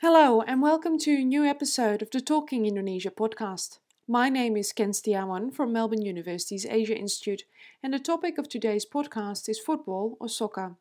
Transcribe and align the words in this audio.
Hello, 0.00 0.42
and 0.42 0.62
welcome 0.62 0.96
to 0.96 1.10
a 1.10 1.24
new 1.24 1.44
episode 1.44 2.02
of 2.02 2.10
the 2.10 2.20
Talking 2.20 2.66
Indonesia 2.66 3.10
podcast. 3.10 3.80
My 4.06 4.28
name 4.28 4.56
is 4.56 4.72
Ken 4.72 4.92
Setiawan 4.92 5.52
from 5.52 5.72
Melbourne 5.72 6.02
University's 6.02 6.64
Asia 6.64 6.96
Institute, 6.96 7.42
and 7.82 7.92
the 7.92 7.98
topic 7.98 8.38
of 8.38 8.48
today's 8.48 8.86
podcast 8.86 9.48
is 9.48 9.58
football 9.58 10.16
or 10.20 10.28
soccer. 10.28 10.76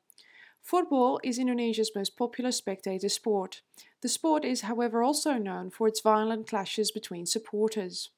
Football 0.61 1.19
is 1.23 1.39
Indonesia's 1.39 1.89
most 1.95 2.15
popular 2.15 2.51
spectator 2.51 3.09
sport. 3.09 3.61
The 4.01 4.07
sport 4.07 4.45
is, 4.45 4.61
however, 4.61 5.01
also 5.01 5.33
known 5.39 5.71
for 5.71 5.87
its 5.87 6.01
violent 6.01 6.47
clashes 6.47 6.91
between 6.91 7.25
supporters. 7.25 8.11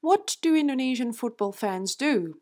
What 0.00 0.38
do 0.40 0.56
Indonesian 0.56 1.12
football 1.12 1.52
fans 1.52 1.94
do? 1.94 2.40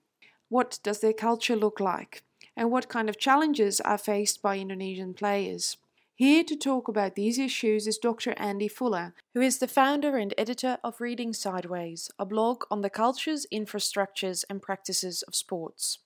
What 0.48 0.78
does 0.84 1.00
their 1.00 1.12
culture 1.12 1.56
look 1.56 1.80
like? 1.80 2.22
And 2.56 2.70
what 2.70 2.88
kind 2.88 3.08
of 3.08 3.18
challenges 3.18 3.80
are 3.80 3.98
faced 3.98 4.42
by 4.42 4.58
Indonesian 4.58 5.12
players? 5.12 5.76
Here 6.18 6.44
to 6.44 6.56
talk 6.56 6.88
about 6.88 7.14
these 7.14 7.38
issues 7.38 7.86
is 7.86 7.98
Dr. 7.98 8.32
Andy 8.38 8.68
Fuller, 8.68 9.12
who 9.34 9.42
is 9.42 9.58
the 9.58 9.68
founder 9.68 10.16
and 10.16 10.32
editor 10.38 10.78
of 10.82 10.98
Reading 10.98 11.34
Sideways, 11.34 12.10
a 12.18 12.24
blog 12.24 12.64
on 12.70 12.80
the 12.80 12.88
cultures, 12.88 13.44
infrastructures, 13.52 14.42
and 14.48 14.62
practices 14.62 15.20
of 15.24 15.34
sports. 15.34 15.98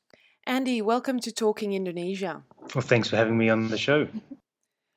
Andy, 0.44 0.82
welcome 0.82 1.20
to 1.20 1.30
Talking 1.30 1.74
Indonesia. 1.74 2.42
Well, 2.74 2.82
thanks 2.82 3.08
for 3.08 3.14
having 3.14 3.38
me 3.38 3.50
on 3.50 3.68
the 3.68 3.78
show. 3.78 4.08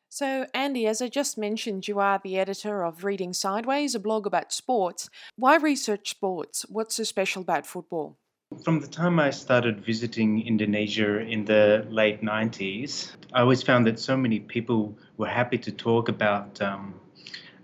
So, 0.09 0.45
Andy, 0.53 0.85
as 0.85 1.01
I 1.01 1.07
just 1.07 1.39
mentioned, 1.39 1.87
you 1.87 1.97
are 1.97 2.21
the 2.23 2.37
editor 2.37 2.83
of 2.83 3.03
Reading 3.03 3.33
Sideways, 3.33 3.95
a 3.95 3.99
blog 3.99 4.27
about 4.27 4.53
sports. 4.53 5.09
Why 5.37 5.55
research 5.55 6.11
sports? 6.11 6.67
What's 6.69 6.93
so 6.93 7.03
special 7.03 7.41
about 7.41 7.65
football? 7.65 8.19
From 8.61 8.79
the 8.79 8.87
time 8.87 9.19
I 9.19 9.29
started 9.31 9.83
visiting 9.85 10.45
Indonesia 10.45 11.19
in 11.19 11.45
the 11.45 11.85
late 11.89 12.21
90s, 12.21 13.11
I 13.33 13.41
always 13.41 13.63
found 13.63 13.87
that 13.87 13.99
so 13.99 14.15
many 14.17 14.39
people 14.39 14.97
were 15.17 15.27
happy 15.27 15.57
to 15.59 15.71
talk 15.71 16.09
about 16.09 16.61
um, 16.61 16.93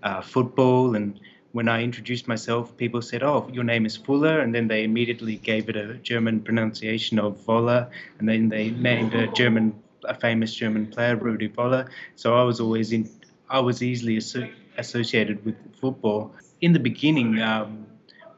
uh, 0.02 0.20
football. 0.20 0.94
And 0.94 1.20
when 1.52 1.68
I 1.68 1.82
introduced 1.82 2.26
myself, 2.28 2.76
people 2.76 3.02
said, 3.02 3.22
Oh, 3.22 3.48
your 3.52 3.64
name 3.64 3.86
is 3.86 3.96
Fuller. 3.96 4.40
And 4.40 4.54
then 4.54 4.68
they 4.68 4.84
immediately 4.84 5.36
gave 5.36 5.68
it 5.68 5.76
a 5.76 5.94
German 5.94 6.40
pronunciation 6.40 7.18
of 7.18 7.38
Voller. 7.44 7.88
And 8.18 8.28
then 8.28 8.48
they 8.48 8.70
named 8.70 9.14
a 9.14 9.26
German, 9.32 9.74
a 10.04 10.14
famous 10.14 10.54
German 10.54 10.86
player, 10.86 11.16
Rudi 11.16 11.48
Voller. 11.48 11.88
So 12.16 12.34
I 12.34 12.42
was 12.42 12.60
always 12.60 12.92
in, 12.92 13.08
I 13.48 13.60
was 13.60 13.82
easily 13.82 14.16
asso- 14.16 14.50
associated 14.78 15.44
with 15.44 15.56
football. 15.76 16.34
In 16.60 16.72
the 16.72 16.80
beginning, 16.80 17.40
um, 17.40 17.86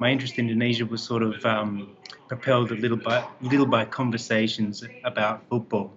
my 0.02 0.10
interest 0.10 0.36
in 0.36 0.50
Indonesia 0.50 0.84
was 0.84 1.00
sort 1.00 1.22
of 1.22 1.46
um, 1.46 1.96
propelled 2.26 2.72
a 2.72 2.74
little 2.74 2.96
by 2.96 3.24
little 3.40 3.70
by 3.76 3.84
conversations 3.84 4.82
about 5.04 5.36
football. 5.48 5.92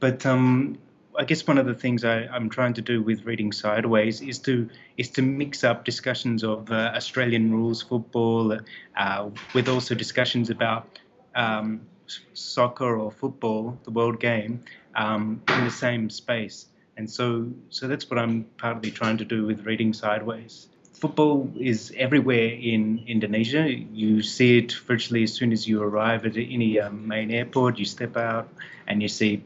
But 0.00 0.26
um, 0.26 0.76
I 1.16 1.24
guess 1.24 1.46
one 1.46 1.56
of 1.56 1.66
the 1.66 1.78
things 1.84 2.04
I, 2.04 2.16
am 2.38 2.50
trying 2.50 2.74
to 2.80 2.82
do 2.82 2.96
with 3.00 3.24
reading 3.24 3.52
sideways 3.52 4.22
is 4.22 4.40
to 4.40 4.68
is 5.02 5.08
to 5.10 5.22
mix 5.22 5.62
up 5.62 5.84
discussions 5.84 6.42
of 6.42 6.72
uh, 6.72 6.98
Australian 7.00 7.54
rules 7.54 7.80
football 7.80 8.58
uh, 8.96 9.30
with 9.54 9.68
also 9.68 9.94
discussions 9.94 10.50
about 10.50 10.98
um, 11.36 11.80
soccer 12.34 12.96
or 13.02 13.12
football, 13.12 13.78
the 13.84 13.92
world 13.92 14.18
game, 14.18 14.64
um, 14.96 15.40
in 15.56 15.64
the 15.64 15.76
same 15.86 16.10
space. 16.10 16.66
And 16.96 17.08
so, 17.08 17.48
so 17.70 17.86
that's 17.86 18.10
what 18.10 18.18
I'm 18.18 18.44
partly 18.58 18.90
trying 18.90 19.16
to 19.18 19.24
do 19.24 19.46
with 19.46 19.64
reading 19.64 19.92
sideways 19.94 20.71
football 21.02 21.50
is 21.58 21.92
everywhere 21.96 22.50
in 22.72 23.02
Indonesia. 23.08 23.68
You 23.68 24.22
see 24.22 24.58
it 24.58 24.70
virtually 24.86 25.24
as 25.24 25.32
soon 25.32 25.50
as 25.50 25.66
you 25.66 25.82
arrive 25.82 26.24
at 26.26 26.36
any 26.36 26.78
um, 26.78 27.08
main 27.08 27.32
airport. 27.32 27.80
You 27.80 27.86
step 27.86 28.16
out 28.16 28.46
and 28.86 29.02
you 29.02 29.08
see 29.08 29.42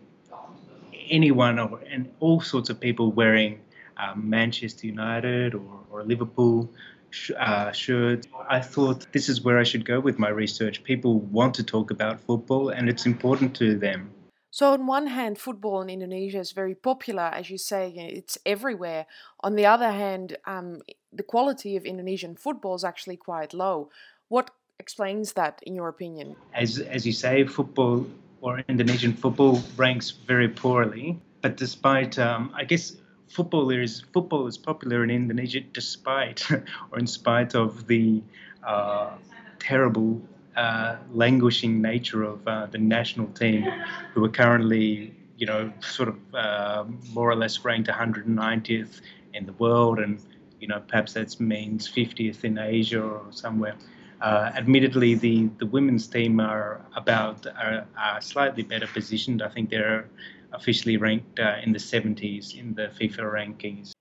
anyone 1.08 1.58
or, 1.58 1.80
and 1.90 2.12
all 2.20 2.42
sorts 2.42 2.68
of 2.68 2.78
people 2.78 3.10
wearing 3.10 3.60
um, 3.96 4.28
Manchester 4.28 4.86
United 4.86 5.54
or, 5.54 5.80
or 5.90 6.04
Liverpool 6.04 6.68
sh- 7.08 7.30
uh, 7.38 7.72
shirts. 7.72 8.28
I 8.50 8.60
thought 8.60 9.10
this 9.12 9.30
is 9.30 9.40
where 9.40 9.58
I 9.58 9.64
should 9.64 9.86
go 9.86 9.98
with 9.98 10.18
my 10.18 10.28
research. 10.28 10.84
People 10.84 11.20
want 11.20 11.54
to 11.54 11.64
talk 11.64 11.90
about 11.90 12.20
football 12.20 12.68
and 12.68 12.90
it's 12.90 13.06
important 13.06 13.56
to 13.56 13.78
them. 13.78 14.10
So, 14.56 14.72
on 14.72 14.86
one 14.86 15.08
hand, 15.08 15.36
football 15.36 15.82
in 15.82 15.90
Indonesia 15.90 16.38
is 16.38 16.52
very 16.52 16.74
popular, 16.74 17.24
as 17.24 17.50
you 17.50 17.58
say, 17.58 17.90
it's 17.90 18.38
everywhere. 18.46 19.04
On 19.40 19.54
the 19.54 19.66
other 19.66 19.90
hand, 19.90 20.38
um, 20.46 20.80
the 21.12 21.22
quality 21.22 21.76
of 21.76 21.84
Indonesian 21.84 22.36
football 22.36 22.74
is 22.74 22.82
actually 22.82 23.18
quite 23.18 23.52
low. 23.52 23.90
What 24.28 24.50
explains 24.78 25.34
that, 25.34 25.60
in 25.66 25.74
your 25.74 25.88
opinion? 25.88 26.36
As, 26.54 26.78
as 26.78 27.04
you 27.04 27.12
say, 27.12 27.44
football 27.46 28.06
or 28.40 28.64
Indonesian 28.66 29.12
football 29.12 29.62
ranks 29.76 30.10
very 30.10 30.48
poorly. 30.48 31.20
But 31.42 31.58
despite, 31.58 32.18
um, 32.18 32.50
I 32.56 32.64
guess, 32.64 32.96
football 33.28 33.68
is 33.68 34.04
football 34.14 34.46
is 34.46 34.56
popular 34.56 35.04
in 35.04 35.10
Indonesia 35.10 35.60
despite 35.60 36.50
or 36.90 36.98
in 36.98 37.06
spite 37.06 37.54
of 37.54 37.86
the 37.88 38.22
uh, 38.66 39.10
terrible 39.58 40.22
uh, 40.56 40.96
languishing 41.12 41.82
nature 41.82 42.22
of 42.22 42.46
uh, 42.46 42.66
the 42.66 42.78
national 42.78 43.26
team, 43.28 43.64
who 44.14 44.24
are 44.24 44.28
currently, 44.28 45.14
you 45.36 45.46
know, 45.46 45.72
sort 45.80 46.08
of 46.08 46.34
uh, 46.34 46.84
more 47.12 47.30
or 47.30 47.36
less 47.36 47.64
ranked 47.64 47.88
190th 47.88 49.00
in 49.34 49.46
the 49.46 49.52
world, 49.54 49.98
and 49.98 50.20
you 50.60 50.68
know, 50.68 50.82
perhaps 50.88 51.12
that 51.12 51.38
means 51.38 51.88
50th 51.88 52.44
in 52.44 52.58
Asia 52.58 53.02
or 53.02 53.22
somewhere. 53.30 53.76
Uh, 54.20 54.50
admittedly, 54.54 55.14
the, 55.14 55.48
the 55.58 55.66
women's 55.66 56.06
team 56.06 56.40
are 56.40 56.80
about 56.96 57.46
are, 57.46 57.86
are, 57.98 58.20
slightly 58.22 58.62
better 58.62 58.86
positioned. 58.86 59.42
I 59.42 59.48
think 59.48 59.68
they're 59.68 60.08
officially 60.52 60.96
ranked 60.96 61.38
uh, 61.38 61.56
in 61.62 61.72
the 61.72 61.78
70s 61.78 62.58
in 62.58 62.74
the 62.74 62.88
FIFA 62.98 63.30
rankings. 63.30 63.95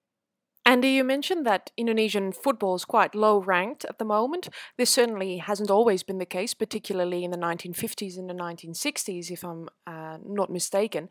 Andy, 0.76 0.90
you 0.90 1.06
mentioned 1.06 1.46
that 1.46 1.72
Indonesian 1.78 2.34
football 2.34 2.76
is 2.76 2.84
quite 2.84 3.16
low 3.16 3.38
ranked 3.38 3.86
at 3.86 3.98
the 3.98 4.04
moment. 4.04 4.50
This 4.78 4.90
certainly 4.90 5.38
hasn't 5.38 5.72
always 5.72 6.04
been 6.04 6.18
the 6.18 6.26
case, 6.26 6.54
particularly 6.54 7.24
in 7.24 7.32
the 7.32 7.38
1950s 7.38 8.18
and 8.18 8.30
the 8.30 8.34
1960s, 8.34 9.32
if 9.32 9.46
I'm 9.46 9.70
uh, 9.88 10.18
not 10.22 10.52
mistaken. 10.52 11.08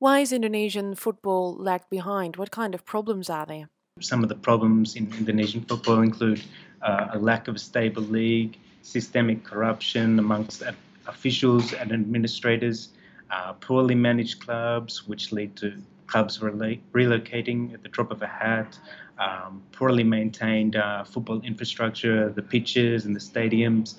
Why 0.00 0.18
is 0.18 0.32
Indonesian 0.32 0.96
football 0.96 1.56
lagged 1.56 1.88
behind? 1.88 2.34
What 2.34 2.50
kind 2.50 2.74
of 2.74 2.84
problems 2.84 3.30
are 3.30 3.46
there? 3.46 3.68
Some 4.00 4.24
of 4.24 4.28
the 4.28 4.34
problems 4.34 4.96
in 4.96 5.04
Indonesian 5.16 5.62
football 5.62 6.00
include 6.00 6.42
uh, 6.82 7.10
a 7.12 7.18
lack 7.20 7.46
of 7.46 7.54
a 7.54 7.60
stable 7.60 8.02
league, 8.02 8.58
systemic 8.82 9.44
corruption 9.44 10.18
amongst 10.18 10.64
officials 11.06 11.74
and 11.74 11.92
administrators, 11.92 12.88
uh, 13.30 13.52
poorly 13.52 13.94
managed 13.94 14.40
clubs, 14.40 15.06
which 15.06 15.30
lead 15.30 15.54
to 15.54 15.80
clubs 16.06 16.38
rela- 16.38 16.80
relocating 16.92 17.74
at 17.74 17.82
the 17.82 17.88
drop 17.88 18.10
of 18.10 18.22
a 18.22 18.26
hat, 18.26 18.78
um, 19.18 19.62
poorly 19.72 20.04
maintained 20.04 20.76
uh, 20.76 21.04
football 21.04 21.40
infrastructure, 21.42 22.30
the 22.30 22.42
pitches 22.42 23.06
and 23.06 23.14
the 23.14 23.20
stadiums, 23.20 23.96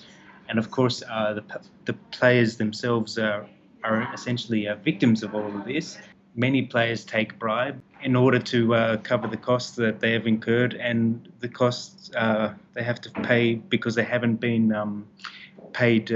and 0.50 0.60
of 0.60 0.72
course 0.72 1.04
uh, 1.10 1.34
the, 1.34 1.44
the 1.86 1.94
players 2.12 2.58
themselves 2.58 3.18
are, 3.18 3.48
are 3.84 4.12
essentially 4.14 4.68
uh, 4.68 4.76
victims 4.76 5.24
of 5.24 5.34
all 5.36 5.56
of 5.56 5.66
this. 5.66 5.98
Many 6.36 6.64
players 6.64 7.04
take 7.04 7.40
bribe 7.40 7.82
in 8.04 8.16
order 8.16 8.38
to 8.38 8.76
uh, 8.76 8.98
cover 8.98 9.28
the 9.28 9.38
costs 9.38 9.76
that 9.78 10.00
they 10.00 10.12
have 10.12 10.28
incurred 10.28 10.76
and 10.76 11.32
the 11.40 11.50
costs 11.50 12.12
uh, 12.16 12.54
they 12.74 12.84
have 12.84 13.02
to 13.02 13.10
pay 13.10 13.56
because 13.56 13.96
they 13.96 14.04
haven't 14.04 14.36
been 14.36 14.72
um, 14.72 15.08
paid 15.74 16.12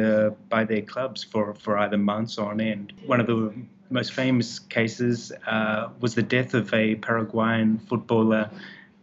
by 0.50 0.64
their 0.64 0.84
clubs 0.84 1.24
for, 1.24 1.56
for 1.56 1.78
either 1.80 1.98
months 1.98 2.38
on 2.38 2.62
end. 2.62 2.94
One 3.08 3.20
of 3.20 3.26
the 3.26 3.52
most 3.92 4.14
famous 4.14 4.60
cases 4.60 5.32
uh, 5.48 5.90
was 6.00 6.16
the 6.16 6.24
death 6.24 6.54
of 6.54 6.74
a 6.74 6.96
Paraguayan 6.96 7.80
footballer 7.80 8.50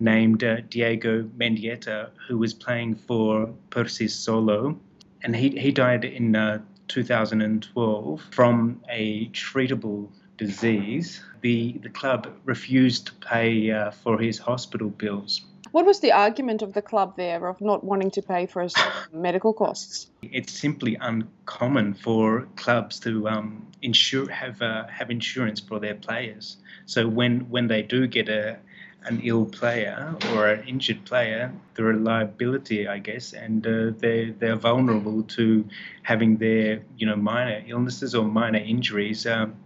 named 0.01 0.45
uh, 0.45 0.61
Diego 0.69 1.25
Mendieta, 1.37 2.11
who 2.27 2.39
was 2.39 2.55
playing 2.55 2.95
for 2.95 3.53
Persis 3.71 4.15
Solo. 4.15 4.79
And 5.23 5.35
he, 5.35 5.51
he 5.51 5.73
died 5.73 6.05
in 6.05 6.37
uh, 6.37 6.61
2012 6.89 8.23
from 8.31 8.81
a 8.89 9.29
treatable 9.29 10.09
disease. 10.37 11.21
The, 11.43 11.73
the 11.83 11.91
club 11.91 12.33
refused 12.45 13.07
to 13.09 13.15
pay 13.15 13.71
uh, 13.71 13.91
for 13.91 14.19
his 14.19 14.39
hospital 14.39 14.89
bills. 14.89 15.43
What 15.73 15.85
was 15.85 16.01
the 16.01 16.13
argument 16.13 16.63
of 16.63 16.73
the 16.73 16.83
club 16.83 17.17
there 17.17 17.47
of 17.47 17.61
not 17.61 17.85
wanting 17.85 18.11
to 18.13 18.23
pay 18.23 18.47
for 18.47 18.63
his 18.63 18.75
medical 19.13 19.53
costs? 19.53 20.11
It's 20.23 20.53
simply 20.53 20.97
uncommon 21.01 21.95
for 21.95 22.49
clubs 22.57 23.01
to 23.01 23.29
um, 23.29 23.67
insure 23.83 24.31
have 24.31 24.63
uh, 24.63 24.87
have 24.87 25.11
insurance 25.11 25.61
for 25.61 25.79
their 25.79 25.95
players. 25.95 26.57
So 26.87 27.07
when 27.07 27.51
when 27.51 27.69
they 27.69 27.83
do 27.83 28.07
get 28.07 28.29
a 28.29 28.59
an 29.05 29.21
ill 29.23 29.47
player 29.47 30.17
or 30.33 30.49
an 30.49 30.67
injured 30.67 31.05
player, 31.05 31.53
they're 31.75 31.91
a 31.91 31.97
liability, 31.97 32.89
I 32.89 32.99
guess, 32.99 33.33
and 33.33 33.67
uh, 33.67 33.91
they 33.99 34.31
they're 34.31 34.57
vulnerable 34.57 35.23
to 35.23 35.69
having 36.03 36.37
their 36.39 36.83
you 36.97 37.07
know 37.07 37.17
minor 37.17 37.63
illnesses 37.67 38.15
or 38.15 38.25
minor 38.25 38.59
injuries 38.59 39.27
um, 39.27 39.57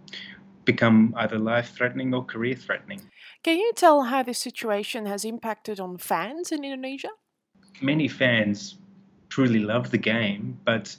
become 0.65 1.13
either 1.17 1.39
life 1.39 1.73
threatening 1.75 2.13
or 2.13 2.23
career 2.23 2.55
threatening. 2.55 3.01
Can 3.43 3.57
you 3.57 3.73
tell 3.75 4.03
how 4.03 4.23
this 4.23 4.39
situation 4.39 5.05
has 5.05 5.25
impacted 5.25 5.77
on 5.77 5.97
fans 5.97 6.49
in 6.53 6.63
Indonesia? 6.63 7.09
Many 7.81 8.07
fans 8.07 8.77
truly 9.27 9.59
love 9.59 9.91
the 9.91 9.97
game, 9.97 10.57
but 10.63 10.95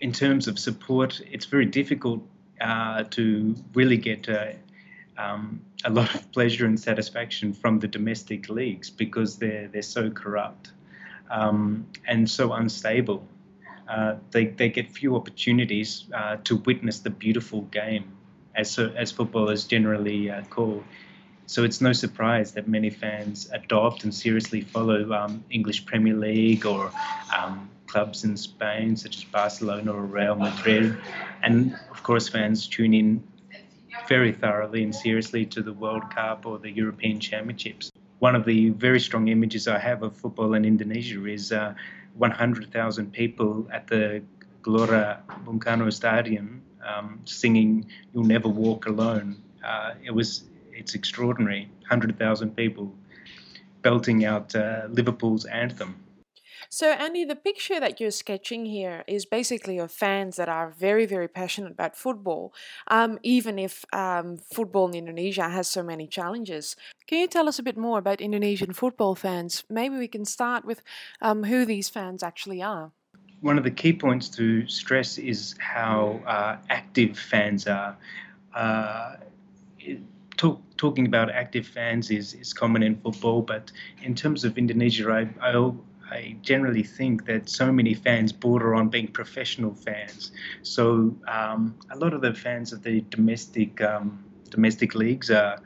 in 0.00 0.12
terms 0.12 0.48
of 0.48 0.58
support, 0.58 1.22
it's 1.30 1.46
very 1.46 1.64
difficult 1.64 2.22
uh, 2.60 3.04
to 3.10 3.54
really 3.72 3.96
get 3.96 4.28
uh, 4.28 4.52
um, 5.16 5.62
a 5.86 5.90
lot 5.90 6.14
of 6.14 6.30
pleasure 6.32 6.66
and 6.66 6.78
satisfaction 6.78 7.54
from 7.54 7.78
the 7.78 7.88
domestic 7.88 8.50
leagues 8.50 8.90
because 8.90 9.38
they're 9.38 9.68
they're 9.68 9.80
so 9.80 10.10
corrupt 10.10 10.72
um, 11.30 11.86
and 12.06 12.28
so 12.28 12.52
unstable. 12.52 13.26
Uh, 13.88 14.16
they 14.30 14.46
they 14.46 14.68
get 14.68 14.90
few 14.90 15.16
opportunities 15.16 16.04
uh, 16.12 16.36
to 16.44 16.56
witness 16.56 16.98
the 16.98 17.10
beautiful 17.10 17.62
game, 17.72 18.04
as 18.56 18.78
as 18.78 19.10
football 19.10 19.48
is 19.48 19.64
generally 19.64 20.30
uh, 20.30 20.42
called. 20.50 20.84
So 21.50 21.64
it's 21.64 21.80
no 21.80 21.92
surprise 21.92 22.52
that 22.52 22.68
many 22.68 22.90
fans 22.90 23.50
adopt 23.52 24.04
and 24.04 24.14
seriously 24.14 24.60
follow 24.60 25.12
um, 25.12 25.42
English 25.50 25.84
Premier 25.84 26.14
League 26.14 26.64
or 26.64 26.92
um, 27.36 27.68
clubs 27.88 28.22
in 28.22 28.36
Spain, 28.36 28.94
such 28.94 29.16
as 29.16 29.24
Barcelona 29.24 29.92
or 29.92 30.02
Real 30.02 30.36
Madrid. 30.36 30.96
And 31.42 31.76
of 31.90 32.04
course, 32.04 32.28
fans 32.28 32.68
tune 32.68 32.94
in 32.94 33.24
very 34.08 34.30
thoroughly 34.30 34.84
and 34.84 34.94
seriously 34.94 35.44
to 35.46 35.60
the 35.60 35.72
World 35.72 36.08
Cup 36.14 36.46
or 36.46 36.60
the 36.60 36.70
European 36.70 37.18
Championships. 37.18 37.90
One 38.20 38.36
of 38.36 38.44
the 38.44 38.68
very 38.68 39.00
strong 39.00 39.26
images 39.26 39.66
I 39.66 39.80
have 39.80 40.04
of 40.04 40.16
football 40.16 40.54
in 40.54 40.64
Indonesia 40.64 41.26
is 41.26 41.50
uh, 41.50 41.74
100,000 42.14 43.12
people 43.12 43.66
at 43.72 43.88
the 43.88 44.22
Gelora 44.62 45.18
Bung 45.44 45.58
Karno 45.58 45.92
Stadium 45.92 46.62
um, 46.86 47.18
singing 47.24 47.86
"You'll 48.14 48.22
Never 48.22 48.46
Walk 48.46 48.86
Alone." 48.86 49.42
Uh, 49.64 49.94
it 50.04 50.12
was 50.12 50.44
it's 50.80 50.94
extraordinary. 50.94 51.68
100,000 51.80 52.56
people 52.56 52.92
belting 53.82 54.24
out 54.24 54.54
uh, 54.54 54.88
Liverpool's 54.88 55.44
anthem. 55.44 55.94
So, 56.68 56.92
Andy, 56.92 57.24
the 57.24 57.36
picture 57.36 57.80
that 57.80 58.00
you're 58.00 58.12
sketching 58.12 58.64
here 58.64 59.02
is 59.08 59.26
basically 59.26 59.78
of 59.78 59.90
fans 59.90 60.36
that 60.36 60.48
are 60.48 60.70
very, 60.78 61.04
very 61.04 61.26
passionate 61.26 61.72
about 61.72 61.96
football, 61.96 62.54
um, 62.86 63.18
even 63.22 63.58
if 63.58 63.84
um, 63.92 64.38
football 64.52 64.88
in 64.88 64.94
Indonesia 64.94 65.48
has 65.48 65.68
so 65.68 65.82
many 65.82 66.06
challenges. 66.06 66.76
Can 67.08 67.18
you 67.18 67.26
tell 67.26 67.48
us 67.48 67.58
a 67.58 67.62
bit 67.62 67.76
more 67.76 67.98
about 67.98 68.20
Indonesian 68.20 68.72
football 68.72 69.14
fans? 69.14 69.64
Maybe 69.68 69.96
we 69.96 70.06
can 70.06 70.24
start 70.24 70.64
with 70.64 70.82
um, 71.20 71.44
who 71.44 71.64
these 71.64 71.88
fans 71.88 72.22
actually 72.22 72.62
are. 72.62 72.92
One 73.40 73.58
of 73.58 73.64
the 73.64 73.70
key 73.70 73.94
points 73.94 74.28
to 74.30 74.68
stress 74.68 75.18
is 75.18 75.56
how 75.58 76.20
uh, 76.26 76.58
active 76.68 77.18
fans 77.18 77.66
are. 77.66 77.96
Uh, 78.54 79.16
talk, 80.36 80.60
talking 80.80 81.04
about 81.04 81.30
active 81.30 81.66
fans 81.66 82.10
is, 82.10 82.32
is 82.32 82.54
common 82.54 82.82
in 82.82 82.98
football, 83.02 83.42
but 83.42 83.70
in 84.02 84.14
terms 84.14 84.44
of 84.46 84.56
Indonesia, 84.56 85.10
I, 85.10 85.28
I, 85.46 85.72
I 86.10 86.36
generally 86.40 86.82
think 86.82 87.26
that 87.26 87.50
so 87.50 87.70
many 87.70 87.92
fans 87.92 88.32
border 88.32 88.74
on 88.74 88.88
being 88.88 89.08
professional 89.08 89.74
fans. 89.74 90.32
So 90.62 91.14
um, 91.28 91.76
a 91.90 91.98
lot 91.98 92.14
of 92.14 92.22
the 92.22 92.32
fans 92.32 92.72
of 92.72 92.82
the 92.82 93.02
domestic 93.10 93.82
um, 93.82 94.24
domestic 94.48 94.94
leagues 94.94 95.30
are 95.30 95.58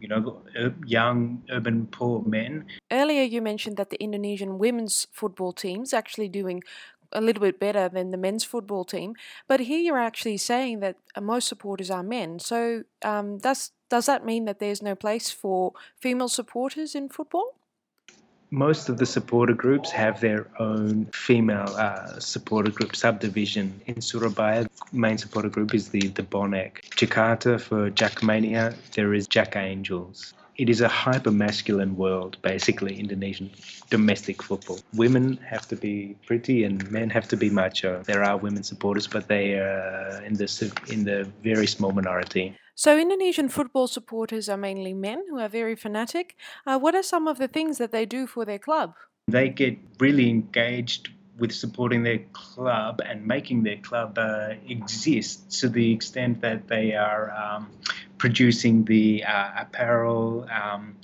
you 0.00 0.08
know, 0.08 0.40
young 0.86 1.42
urban 1.50 1.86
poor 1.86 2.22
men. 2.24 2.64
Earlier, 2.90 3.22
you 3.22 3.42
mentioned 3.42 3.76
that 3.78 3.90
the 3.90 4.00
Indonesian 4.00 4.58
women's 4.58 5.08
football 5.12 5.52
team's 5.52 5.92
actually 5.92 6.28
doing 6.28 6.62
a 7.12 7.20
little 7.20 7.40
bit 7.40 7.58
better 7.58 7.88
than 7.88 8.10
the 8.10 8.16
men's 8.16 8.44
football 8.44 8.84
team. 8.84 9.14
But 9.46 9.60
here 9.60 9.80
you're 9.80 9.98
actually 9.98 10.36
saying 10.36 10.80
that 10.80 10.96
uh, 11.14 11.20
most 11.20 11.48
supporters 11.48 11.90
are 11.90 12.02
men. 12.02 12.38
So 12.38 12.84
um, 13.02 13.38
does 13.38 13.72
does 13.88 14.06
that 14.06 14.24
mean 14.24 14.44
that 14.44 14.58
there's 14.58 14.82
no 14.82 14.94
place 14.94 15.30
for 15.30 15.72
female 15.98 16.28
supporters 16.28 16.94
in 16.94 17.08
football? 17.08 17.54
most 18.50 18.88
of 18.88 18.98
the 18.98 19.06
supporter 19.06 19.52
groups 19.52 19.90
have 19.90 20.20
their 20.20 20.46
own 20.58 21.06
female 21.12 21.68
uh, 21.76 22.18
supporter 22.18 22.70
group 22.70 22.96
subdivision. 22.96 23.80
In 23.86 24.00
Surabaya, 24.00 24.66
main 24.92 25.18
supporter 25.18 25.48
group 25.48 25.74
is 25.74 25.90
the, 25.90 26.08
the 26.08 26.22
Bonek. 26.22 26.80
Jakarta, 26.90 27.60
for 27.60 27.90
Jakmania, 27.90 28.74
there 28.94 29.12
is 29.12 29.26
Jack 29.26 29.56
Angels. 29.56 30.32
It 30.58 30.68
is 30.68 30.80
a 30.80 30.88
hyper 30.88 31.30
masculine 31.30 31.96
world, 31.96 32.36
basically, 32.42 32.98
Indonesian 32.98 33.48
domestic 33.90 34.42
football. 34.42 34.80
Women 34.92 35.36
have 35.36 35.68
to 35.68 35.76
be 35.76 36.16
pretty 36.26 36.64
and 36.64 36.90
men 36.90 37.10
have 37.10 37.28
to 37.28 37.36
be 37.36 37.48
macho. 37.48 38.02
There 38.02 38.24
are 38.24 38.36
women 38.36 38.64
supporters, 38.64 39.06
but 39.06 39.28
they 39.28 39.54
are 39.54 40.20
in 40.26 40.34
the, 40.34 40.48
in 40.90 41.04
the 41.04 41.30
very 41.44 41.68
small 41.68 41.92
minority. 41.92 42.56
So, 42.74 42.98
Indonesian 42.98 43.48
football 43.48 43.86
supporters 43.86 44.48
are 44.48 44.56
mainly 44.56 44.94
men 44.94 45.22
who 45.30 45.38
are 45.38 45.48
very 45.48 45.76
fanatic. 45.76 46.34
Uh, 46.66 46.76
what 46.76 46.96
are 46.96 47.04
some 47.04 47.28
of 47.28 47.38
the 47.38 47.46
things 47.46 47.78
that 47.78 47.92
they 47.92 48.04
do 48.04 48.26
for 48.26 48.44
their 48.44 48.58
club? 48.58 48.94
They 49.28 49.50
get 49.50 49.78
really 50.00 50.28
engaged 50.28 51.10
with 51.38 51.52
supporting 51.52 52.02
their 52.02 52.18
club 52.32 53.00
and 53.04 53.24
making 53.24 53.62
their 53.62 53.76
club 53.76 54.18
uh, 54.18 54.54
exist 54.68 55.52
to 55.60 55.68
the 55.68 55.92
extent 55.92 56.40
that 56.40 56.66
they 56.66 56.94
are 56.94 57.30
um, 57.30 57.70
producing 58.18 58.84
the 58.84 59.24
uh, 59.24 59.50
apparel, 59.56 60.46
um, 60.50 60.96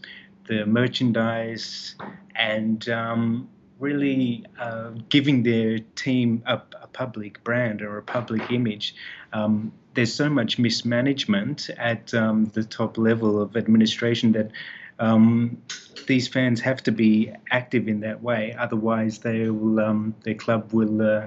the 0.46 0.66
merchandise, 0.66 1.94
and 2.34 2.88
um, 2.88 3.48
really 3.78 4.44
uh, 4.58 4.90
giving 5.08 5.42
their 5.42 5.78
team 5.96 6.42
a, 6.46 6.60
a, 6.80 6.86
public 6.88 7.42
brand 7.42 7.82
or 7.82 7.98
a 7.98 8.02
public 8.02 8.50
image. 8.52 8.94
Um, 9.32 9.72
there's 9.94 10.14
so 10.14 10.28
much 10.30 10.58
mismanagement 10.58 11.70
at 11.76 12.14
um, 12.14 12.46
the 12.54 12.62
top 12.62 12.98
level 12.98 13.40
of 13.40 13.56
administration 13.56 14.32
that 14.32 14.50
um, 14.98 15.60
these 16.06 16.28
fans 16.28 16.60
have 16.60 16.82
to 16.84 16.92
be 16.92 17.32
active 17.50 17.88
in 17.88 18.00
that 18.00 18.22
way. 18.22 18.54
Otherwise, 18.58 19.18
they 19.18 19.50
will 19.50 19.80
um, 19.80 20.14
their 20.22 20.34
club 20.34 20.72
will, 20.72 21.02
uh, 21.02 21.26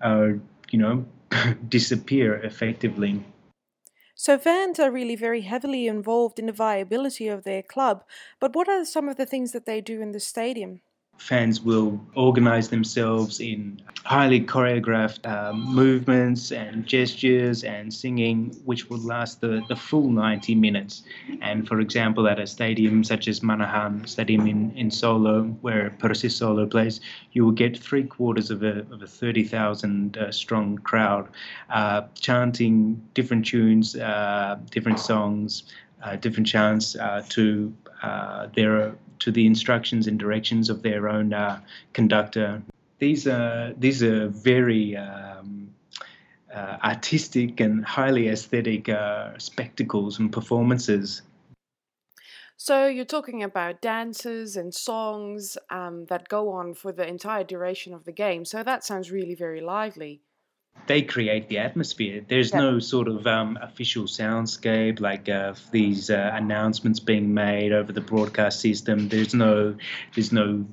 uh, 0.00 0.28
you 0.70 0.78
know, 0.78 1.04
disappear 1.68 2.34
effectively. 2.34 3.24
So 4.20 4.38
fans 4.38 4.78
are 4.78 4.90
really 4.90 5.16
very 5.16 5.40
heavily 5.40 5.86
involved 5.88 6.38
in 6.38 6.46
the 6.46 6.52
viability 6.52 7.28
of 7.28 7.42
their 7.44 7.62
club. 7.62 8.04
But 8.38 8.54
what 8.54 8.68
are 8.68 8.84
some 8.84 9.08
of 9.08 9.16
the 9.16 9.24
things 9.24 9.52
that 9.52 9.64
they 9.66 9.80
do 9.80 10.02
in 10.02 10.12
the 10.12 10.20
stadium? 10.20 10.82
Fans 11.20 11.60
will 11.60 12.00
organize 12.14 12.70
themselves 12.70 13.40
in 13.40 13.80
highly 14.04 14.40
choreographed 14.40 15.24
uh, 15.26 15.52
movements 15.52 16.50
and 16.50 16.86
gestures 16.86 17.62
and 17.62 17.92
singing, 17.92 18.50
which 18.64 18.88
will 18.88 18.98
last 19.00 19.42
the, 19.42 19.62
the 19.68 19.76
full 19.76 20.08
90 20.08 20.54
minutes. 20.54 21.02
And 21.42 21.68
for 21.68 21.78
example, 21.80 22.26
at 22.26 22.40
a 22.40 22.46
stadium 22.46 23.04
such 23.04 23.28
as 23.28 23.40
Manahan 23.40 24.08
Stadium 24.08 24.46
in, 24.46 24.72
in 24.74 24.90
Solo, 24.90 25.44
where 25.60 25.90
Persis 25.98 26.34
Solo 26.34 26.66
plays, 26.66 27.02
you 27.32 27.44
will 27.44 27.52
get 27.52 27.78
three 27.78 28.04
quarters 28.04 28.50
of 28.50 28.62
a, 28.62 28.78
of 28.90 29.02
a 29.02 29.06
30,000 29.06 30.16
uh, 30.16 30.32
strong 30.32 30.78
crowd 30.78 31.28
uh, 31.68 32.02
chanting 32.14 33.00
different 33.12 33.44
tunes, 33.44 33.94
uh, 33.94 34.58
different 34.70 34.98
songs, 34.98 35.64
uh, 36.02 36.16
different 36.16 36.46
chants 36.46 36.96
uh, 36.96 37.22
to 37.28 37.72
their 38.54 38.94
to 39.20 39.30
the 39.30 39.46
instructions 39.46 40.06
and 40.06 40.18
directions 40.18 40.68
of 40.70 40.82
their 40.82 41.08
own 41.08 41.32
uh, 41.32 41.60
conductor. 41.92 42.62
These 42.98 43.26
are 43.26 43.72
these 43.78 44.02
are 44.02 44.28
very 44.28 44.96
um, 44.96 45.72
uh, 46.54 46.76
artistic 46.82 47.60
and 47.60 47.84
highly 47.84 48.28
aesthetic 48.28 48.88
uh, 48.88 49.38
spectacles 49.38 50.18
and 50.18 50.32
performances. 50.32 51.22
So 52.56 52.86
you're 52.86 53.06
talking 53.06 53.42
about 53.42 53.80
dances 53.80 54.54
and 54.54 54.74
songs 54.74 55.56
um, 55.70 56.04
that 56.06 56.28
go 56.28 56.50
on 56.50 56.74
for 56.74 56.92
the 56.92 57.06
entire 57.06 57.42
duration 57.42 57.94
of 57.94 58.04
the 58.04 58.12
game. 58.12 58.44
So 58.44 58.62
that 58.62 58.84
sounds 58.84 59.10
really 59.10 59.34
very 59.34 59.62
lively 59.62 60.20
they 60.90 61.02
create 61.02 61.48
the 61.48 61.58
atmosphere. 61.58 62.20
There's 62.26 62.50
yeah. 62.50 62.62
no 62.62 62.78
sort 62.80 63.06
of 63.06 63.24
um, 63.24 63.56
official 63.62 64.06
soundscape 64.06 64.98
like 64.98 65.28
uh, 65.28 65.54
these 65.70 66.10
uh, 66.10 66.32
announcements 66.34 66.98
being 66.98 67.32
made 67.32 67.72
over 67.72 67.92
the 67.92 68.00
broadcast 68.00 68.58
system. 68.58 69.08
There's 69.08 69.32
no 69.32 69.76
there's 70.16 70.32
no 70.32 70.66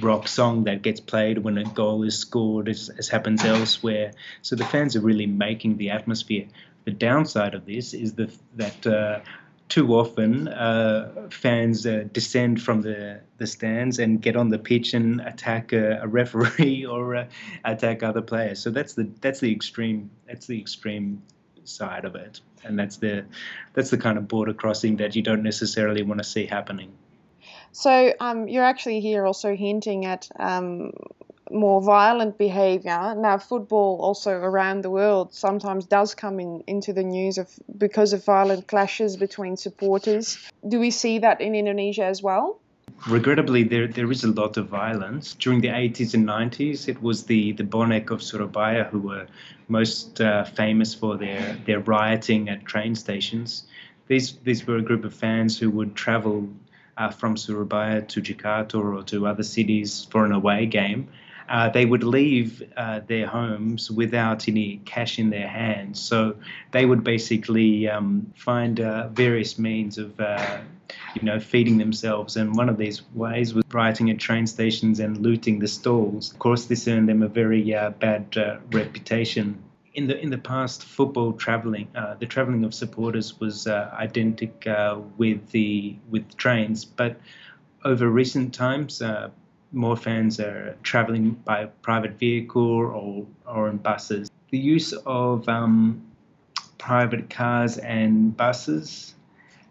rock 0.00 0.26
song 0.26 0.64
that 0.64 0.82
gets 0.82 0.98
played 0.98 1.38
when 1.38 1.56
a 1.56 1.62
goal 1.62 2.02
is 2.02 2.18
scored, 2.18 2.68
as, 2.68 2.88
as 2.98 3.08
happens 3.08 3.44
elsewhere. 3.44 4.10
So 4.42 4.56
the 4.56 4.64
fans 4.64 4.96
are 4.96 5.00
really 5.00 5.26
making 5.26 5.76
the 5.76 5.90
atmosphere. 5.90 6.46
The 6.84 6.90
downside 6.90 7.54
of 7.54 7.64
this 7.64 7.94
is 7.94 8.14
the, 8.14 8.28
that 8.56 8.84
uh, 8.84 9.20
too 9.70 9.94
often 9.94 10.48
uh, 10.48 11.28
fans 11.30 11.86
uh, 11.86 12.04
descend 12.12 12.60
from 12.60 12.82
the, 12.82 13.20
the 13.38 13.46
stands 13.46 14.00
and 14.00 14.20
get 14.20 14.36
on 14.36 14.50
the 14.50 14.58
pitch 14.58 14.92
and 14.92 15.20
attack 15.22 15.72
a, 15.72 16.00
a 16.02 16.08
referee 16.08 16.84
or 16.90 17.16
uh, 17.16 17.26
attack 17.64 18.02
other 18.02 18.20
players. 18.20 18.58
So 18.58 18.70
that's 18.70 18.92
the 18.94 19.08
that's 19.20 19.40
the 19.40 19.50
extreme 19.50 20.10
that's 20.26 20.46
the 20.46 20.60
extreme 20.60 21.22
side 21.64 22.04
of 22.04 22.16
it, 22.16 22.40
and 22.64 22.78
that's 22.78 22.96
the 22.96 23.24
that's 23.72 23.90
the 23.90 23.98
kind 23.98 24.18
of 24.18 24.28
border 24.28 24.52
crossing 24.52 24.96
that 24.96 25.16
you 25.16 25.22
don't 25.22 25.42
necessarily 25.42 26.02
want 26.02 26.18
to 26.18 26.24
see 26.24 26.46
happening. 26.46 26.92
So 27.72 28.12
um, 28.18 28.48
you're 28.48 28.64
actually 28.64 29.00
here 29.00 29.24
also 29.24 29.54
hinting 29.54 30.04
at 30.04 30.28
um, 30.38 30.92
more 31.50 31.82
violent 31.82 32.38
behavior. 32.38 33.14
Now, 33.16 33.38
football 33.38 33.98
also 34.00 34.32
around 34.32 34.82
the 34.82 34.90
world 34.90 35.34
sometimes 35.34 35.86
does 35.86 36.14
come 36.14 36.40
in, 36.40 36.64
into 36.66 36.92
the 36.92 37.02
news 37.02 37.38
of 37.38 37.48
because 37.76 38.12
of 38.12 38.24
violent 38.24 38.66
clashes 38.68 39.16
between 39.16 39.56
supporters. 39.56 40.38
Do 40.66 40.78
we 40.78 40.90
see 40.90 41.18
that 41.18 41.40
in 41.40 41.54
Indonesia 41.54 42.04
as 42.04 42.22
well? 42.22 42.60
Regrettably, 43.08 43.62
there 43.62 43.88
there 43.88 44.10
is 44.10 44.24
a 44.24 44.28
lot 44.28 44.56
of 44.56 44.68
violence. 44.68 45.34
During 45.34 45.60
the 45.60 45.68
80s 45.68 46.12
and 46.14 46.26
90s, 46.26 46.88
it 46.88 47.00
was 47.00 47.24
the, 47.24 47.52
the 47.52 47.64
Bonek 47.64 48.10
of 48.10 48.22
Surabaya 48.22 48.84
who 48.84 49.00
were 49.00 49.26
most 49.68 50.20
uh, 50.20 50.44
famous 50.44 50.94
for 50.94 51.16
their, 51.16 51.56
their 51.64 51.80
rioting 51.80 52.48
at 52.48 52.66
train 52.66 52.94
stations 52.94 53.64
these 54.10 54.32
these 54.42 54.66
were 54.66 54.76
a 54.76 54.82
group 54.82 55.04
of 55.04 55.14
fans 55.14 55.56
who 55.56 55.70
would 55.70 55.94
travel 55.94 56.48
uh, 56.96 57.10
from 57.10 57.36
Surabaya 57.36 58.02
to 58.02 58.20
Jakarta 58.20 58.74
or 58.74 59.04
to 59.04 59.26
other 59.28 59.44
cities 59.44 60.08
for 60.10 60.26
an 60.26 60.32
away 60.32 60.66
game. 60.66 61.08
Uh, 61.50 61.68
they 61.68 61.84
would 61.84 62.04
leave 62.04 62.62
uh, 62.76 63.00
their 63.08 63.26
homes 63.26 63.90
without 63.90 64.48
any 64.48 64.80
cash 64.84 65.18
in 65.18 65.30
their 65.30 65.48
hands. 65.48 66.00
So 66.00 66.36
they 66.70 66.86
would 66.86 67.02
basically 67.02 67.88
um, 67.88 68.32
find 68.36 68.78
uh, 68.78 69.08
various 69.08 69.58
means 69.58 69.98
of, 69.98 70.18
uh, 70.20 70.58
you 71.16 71.22
know, 71.22 71.40
feeding 71.40 71.76
themselves. 71.76 72.36
And 72.36 72.54
one 72.56 72.68
of 72.68 72.78
these 72.78 73.02
ways 73.14 73.52
was 73.52 73.64
rioting 73.72 74.10
at 74.10 74.20
train 74.20 74.46
stations 74.46 75.00
and 75.00 75.18
looting 75.18 75.58
the 75.58 75.66
stalls. 75.66 76.32
Of 76.32 76.38
course, 76.38 76.66
this 76.66 76.86
earned 76.86 77.08
them 77.08 77.22
a 77.22 77.28
very 77.28 77.74
uh, 77.74 77.90
bad 77.90 78.36
uh, 78.36 78.58
reputation 78.70 79.58
in 79.92 80.06
the 80.06 80.16
in 80.20 80.30
the 80.30 80.38
past, 80.38 80.84
football 80.84 81.32
traveling, 81.32 81.88
the 82.20 82.26
traveling 82.26 82.62
of 82.62 82.72
supporters 82.72 83.40
was 83.40 83.66
identical 83.66 85.04
with 85.18 85.50
the 85.50 85.96
with 86.08 86.36
trains, 86.36 86.84
but 86.84 87.16
over 87.84 88.08
recent 88.08 88.54
times, 88.54 89.02
uh, 89.02 89.30
more 89.72 89.96
fans 89.96 90.40
are 90.40 90.76
traveling 90.82 91.32
by 91.44 91.66
private 91.82 92.18
vehicle 92.18 92.62
or 92.62 93.26
or 93.46 93.68
in 93.68 93.78
buses. 93.78 94.30
The 94.50 94.58
use 94.58 94.92
of 94.92 95.48
um, 95.48 96.02
private 96.78 97.30
cars 97.30 97.78
and 97.78 98.36
buses 98.36 99.14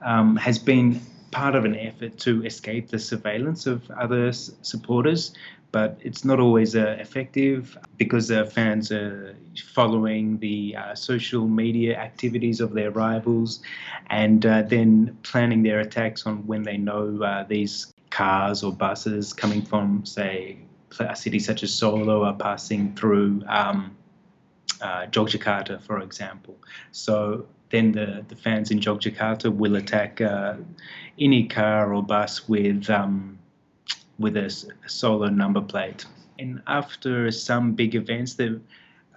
um, 0.01 0.35
has 0.37 0.57
been 0.59 1.01
part 1.31 1.55
of 1.55 1.65
an 1.65 1.75
effort 1.75 2.17
to 2.17 2.43
escape 2.45 2.89
the 2.89 2.97
surveillance 2.99 3.67
of 3.67 3.89
other 3.91 4.31
supporters 4.31 5.33
but 5.71 5.99
it's 6.01 6.25
not 6.25 6.39
always 6.39 6.75
uh, 6.75 6.97
effective 6.99 7.77
because 7.97 8.31
uh, 8.31 8.45
fans 8.45 8.91
are 8.91 9.35
following 9.73 10.37
the 10.39 10.75
uh, 10.75 10.95
social 10.95 11.47
media 11.47 11.95
activities 11.97 12.59
of 12.59 12.73
their 12.73 12.91
rivals 12.91 13.61
and 14.09 14.45
uh, 14.45 14.61
then 14.63 15.15
planning 15.23 15.61
their 15.61 15.79
attacks 15.79 16.25
on 16.25 16.45
when 16.47 16.63
they 16.63 16.77
know 16.77 17.21
uh, 17.21 17.43
these 17.43 17.93
cars 18.19 18.57
or 18.65 18.71
buses 18.85 19.25
coming 19.41 19.63
from, 19.71 20.05
say, 20.05 20.57
a 20.99 21.15
city 21.15 21.39
such 21.39 21.61
as 21.63 21.71
Solo 21.73 22.15
are 22.29 22.37
passing 22.47 22.83
through 22.99 23.29
um, 23.47 23.79
uh, 24.87 25.03
Yogyakarta, 25.15 25.75
for 25.87 25.97
example. 26.07 26.55
So 26.91 27.45
then 27.71 27.85
the, 27.97 28.07
the 28.31 28.35
fans 28.45 28.71
in 28.71 28.79
Yogyakarta 28.79 29.47
will 29.61 29.75
attack 29.75 30.13
any 31.27 31.41
car 31.47 31.93
or 31.93 32.03
bus 32.03 32.33
with. 32.49 32.89
Um, 32.89 33.39
with 34.19 34.35
a, 34.37 34.47
a 34.85 34.89
solo 34.89 35.27
number 35.29 35.61
plate. 35.61 36.05
And 36.37 36.61
after 36.67 37.31
some 37.31 37.73
big 37.73 37.95
events, 37.95 38.33
there, 38.35 38.59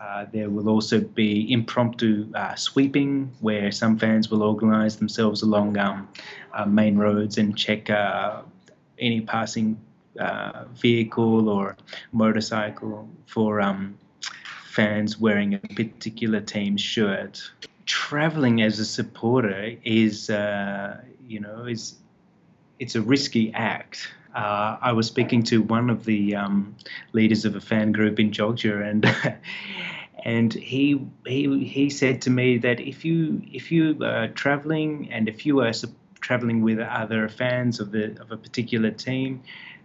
uh, 0.01 0.27
there 0.33 0.49
will 0.49 0.69
also 0.69 1.01
be 1.01 1.53
impromptu 1.53 2.33
uh, 2.35 2.55
sweeping, 2.55 3.33
where 3.41 3.71
some 3.73 3.99
fans 3.99 4.31
will 4.31 4.43
organise 4.43 4.97
themselves 4.97 5.43
along 5.43 5.77
um, 5.77 6.09
uh, 6.55 6.67
main 6.67 6.97
roads 6.97 7.39
and 7.39 7.57
check 7.57 7.91
uh, 7.91 8.43
any 9.03 9.21
passing 9.21 9.79
uh, 10.19 10.65
vehicle 10.75 11.49
or 11.49 11.77
motorcycle 12.13 13.09
for 13.27 13.61
um, 13.61 13.99
fans 14.65 15.19
wearing 15.19 15.55
a 15.55 15.59
particular 15.59 16.41
team's 16.41 16.81
shirt. 16.81 17.43
Traveling 17.85 18.63
as 18.63 18.79
a 18.79 18.85
supporter 18.85 19.77
is, 19.85 20.31
uh, 20.31 21.01
you 21.27 21.41
know, 21.41 21.65
is 21.67 21.97
it's 22.79 22.95
a 22.95 23.03
risky 23.03 23.53
act 23.53 24.09
uh, 24.35 24.79
I 24.81 24.93
was 24.93 25.07
speaking 25.07 25.43
to 25.45 25.63
one 25.63 25.91
of 25.91 26.05
the 26.05 26.35
um, 26.35 26.75
leaders 27.13 27.45
of 27.45 27.55
a 27.55 27.61
fan 27.61 27.93
group 27.93 28.19
in 28.19 28.31
Jogja, 28.31 28.89
and 28.89 29.05
and 30.25 30.53
he 30.53 31.07
he 31.27 31.65
he 31.65 31.91
said 31.91 32.23
to 32.23 32.31
me 32.31 32.59
that 32.59 32.81
if 32.81 33.05
you 33.05 33.43
if 33.53 33.71
you 33.71 33.99
are 34.03 34.29
traveling 34.29 35.11
and 35.13 35.29
if 35.29 35.45
you 35.45 35.61
are 35.61 35.73
traveling 36.23 36.63
with 36.63 36.79
other 36.79 37.29
fans 37.29 37.81
of 37.81 37.91
the 37.91 38.05
of 38.23 38.33
a 38.33 38.37
particular 38.37 38.91
team, 38.91 39.43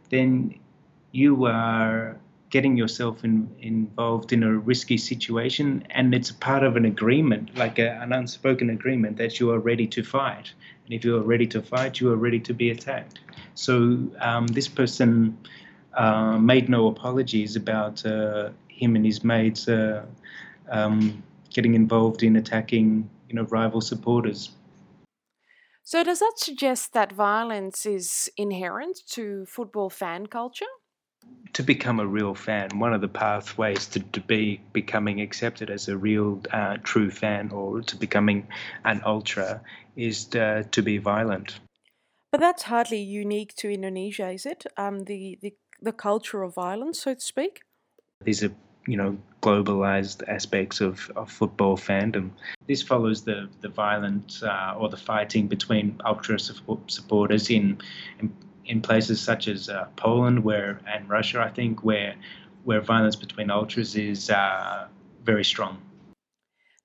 then 0.10 0.58
you 1.12 1.46
are 1.46 2.18
getting 2.50 2.78
yourself 2.78 3.26
in, 3.26 3.54
involved 3.60 4.32
in 4.32 4.42
a 4.44 4.58
risky 4.58 4.98
situation, 4.98 5.84
and 5.90 6.16
it's 6.16 6.32
part 6.32 6.64
of 6.64 6.78
an 6.78 6.86
agreement, 6.86 7.54
like 7.58 7.78
a, 7.78 8.00
an 8.02 8.14
unspoken 8.14 8.70
agreement, 8.70 9.18
that 9.18 9.40
you 9.40 9.52
are 9.52 9.60
ready 9.60 9.86
to 9.86 10.02
fight. 10.02 10.54
And 10.86 10.94
if 10.94 11.04
you 11.04 11.18
are 11.18 11.22
ready 11.22 11.46
to 11.48 11.62
fight, 11.62 12.00
you 12.00 12.10
are 12.14 12.16
ready 12.16 12.40
to 12.40 12.54
be 12.54 12.70
attacked. 12.70 13.20
So 13.56 13.74
um, 14.22 14.48
this 14.48 14.70
person 14.70 15.38
uh, 15.94 16.38
made 16.38 16.70
no 16.70 16.88
apologies 16.88 17.58
about 17.58 18.06
uh, 18.06 18.52
him 18.70 18.96
and 18.96 19.06
his 19.06 19.24
mates 19.24 19.68
uh, 19.68 20.06
um, 20.70 21.22
getting 21.50 21.74
involved 21.74 22.24
in 22.24 22.38
attacking, 22.38 23.10
you 23.28 23.36
know, 23.36 23.44
rival 23.44 23.82
supporters. 23.82 24.52
So 25.88 26.04
does 26.04 26.20
that 26.20 26.34
suggest 26.36 26.92
that 26.92 27.14
violence 27.14 27.86
is 27.86 28.30
inherent 28.36 29.00
to 29.12 29.46
football 29.46 29.90
fan 29.90 30.28
culture? 30.28 30.66
to 31.54 31.64
become 31.64 32.02
a 32.02 32.06
real 32.06 32.36
fan, 32.36 32.78
one 32.78 32.94
of 32.94 33.00
the 33.00 33.08
pathways 33.08 33.88
to, 33.88 34.02
to 34.02 34.20
be 34.20 34.60
becoming 34.74 35.22
accepted 35.22 35.70
as 35.70 35.88
a 35.88 35.98
real 35.98 36.42
uh, 36.52 36.76
true 36.84 37.10
fan 37.10 37.52
or 37.52 37.82
to 37.82 37.96
becoming 37.96 38.46
an 38.84 39.02
ultra 39.06 39.62
is 39.96 40.26
to, 40.26 40.44
uh, 40.44 40.64
to, 40.72 40.82
be 40.84 40.98
violent. 40.98 41.58
But 42.34 42.42
that's 42.42 42.64
hardly 42.64 43.00
unique 43.00 43.56
to 43.56 43.72
Indonesia, 43.72 44.30
is 44.30 44.46
it? 44.46 44.66
Um, 44.76 45.06
the, 45.06 45.40
the 45.42 45.56
the 45.82 45.94
culture 45.94 46.44
of 46.44 46.54
violence, 46.54 47.00
so 47.02 47.14
to 47.14 47.22
speak. 47.22 47.62
These 48.24 48.44
are 48.44 48.52
you 48.88 48.98
know 48.98 49.18
globalized 49.42 50.28
aspects 50.28 50.82
of, 50.82 51.12
of 51.16 51.32
football 51.32 51.78
fandom. 51.78 52.32
This 52.68 52.82
follows 52.82 53.24
the 53.24 53.50
the 53.62 53.70
violent 53.70 54.42
uh, 54.44 54.76
or 54.78 54.90
the 54.90 54.98
fighting 54.98 55.48
between 55.48 56.00
ultra 56.06 56.40
supporters 56.40 57.50
in, 57.50 57.78
in 58.20 58.34
in 58.66 58.82
places 58.82 59.22
such 59.22 59.48
as 59.48 59.70
uh, 59.70 59.86
Poland, 59.96 60.44
where 60.44 60.80
and 60.88 61.08
Russia, 61.10 61.42
I 61.42 61.50
think, 61.50 61.84
where 61.84 62.16
where 62.64 62.82
violence 62.82 63.16
between 63.16 63.50
ultras 63.50 63.96
is 63.96 64.30
uh, 64.30 64.88
very 65.24 65.46
strong. 65.46 65.82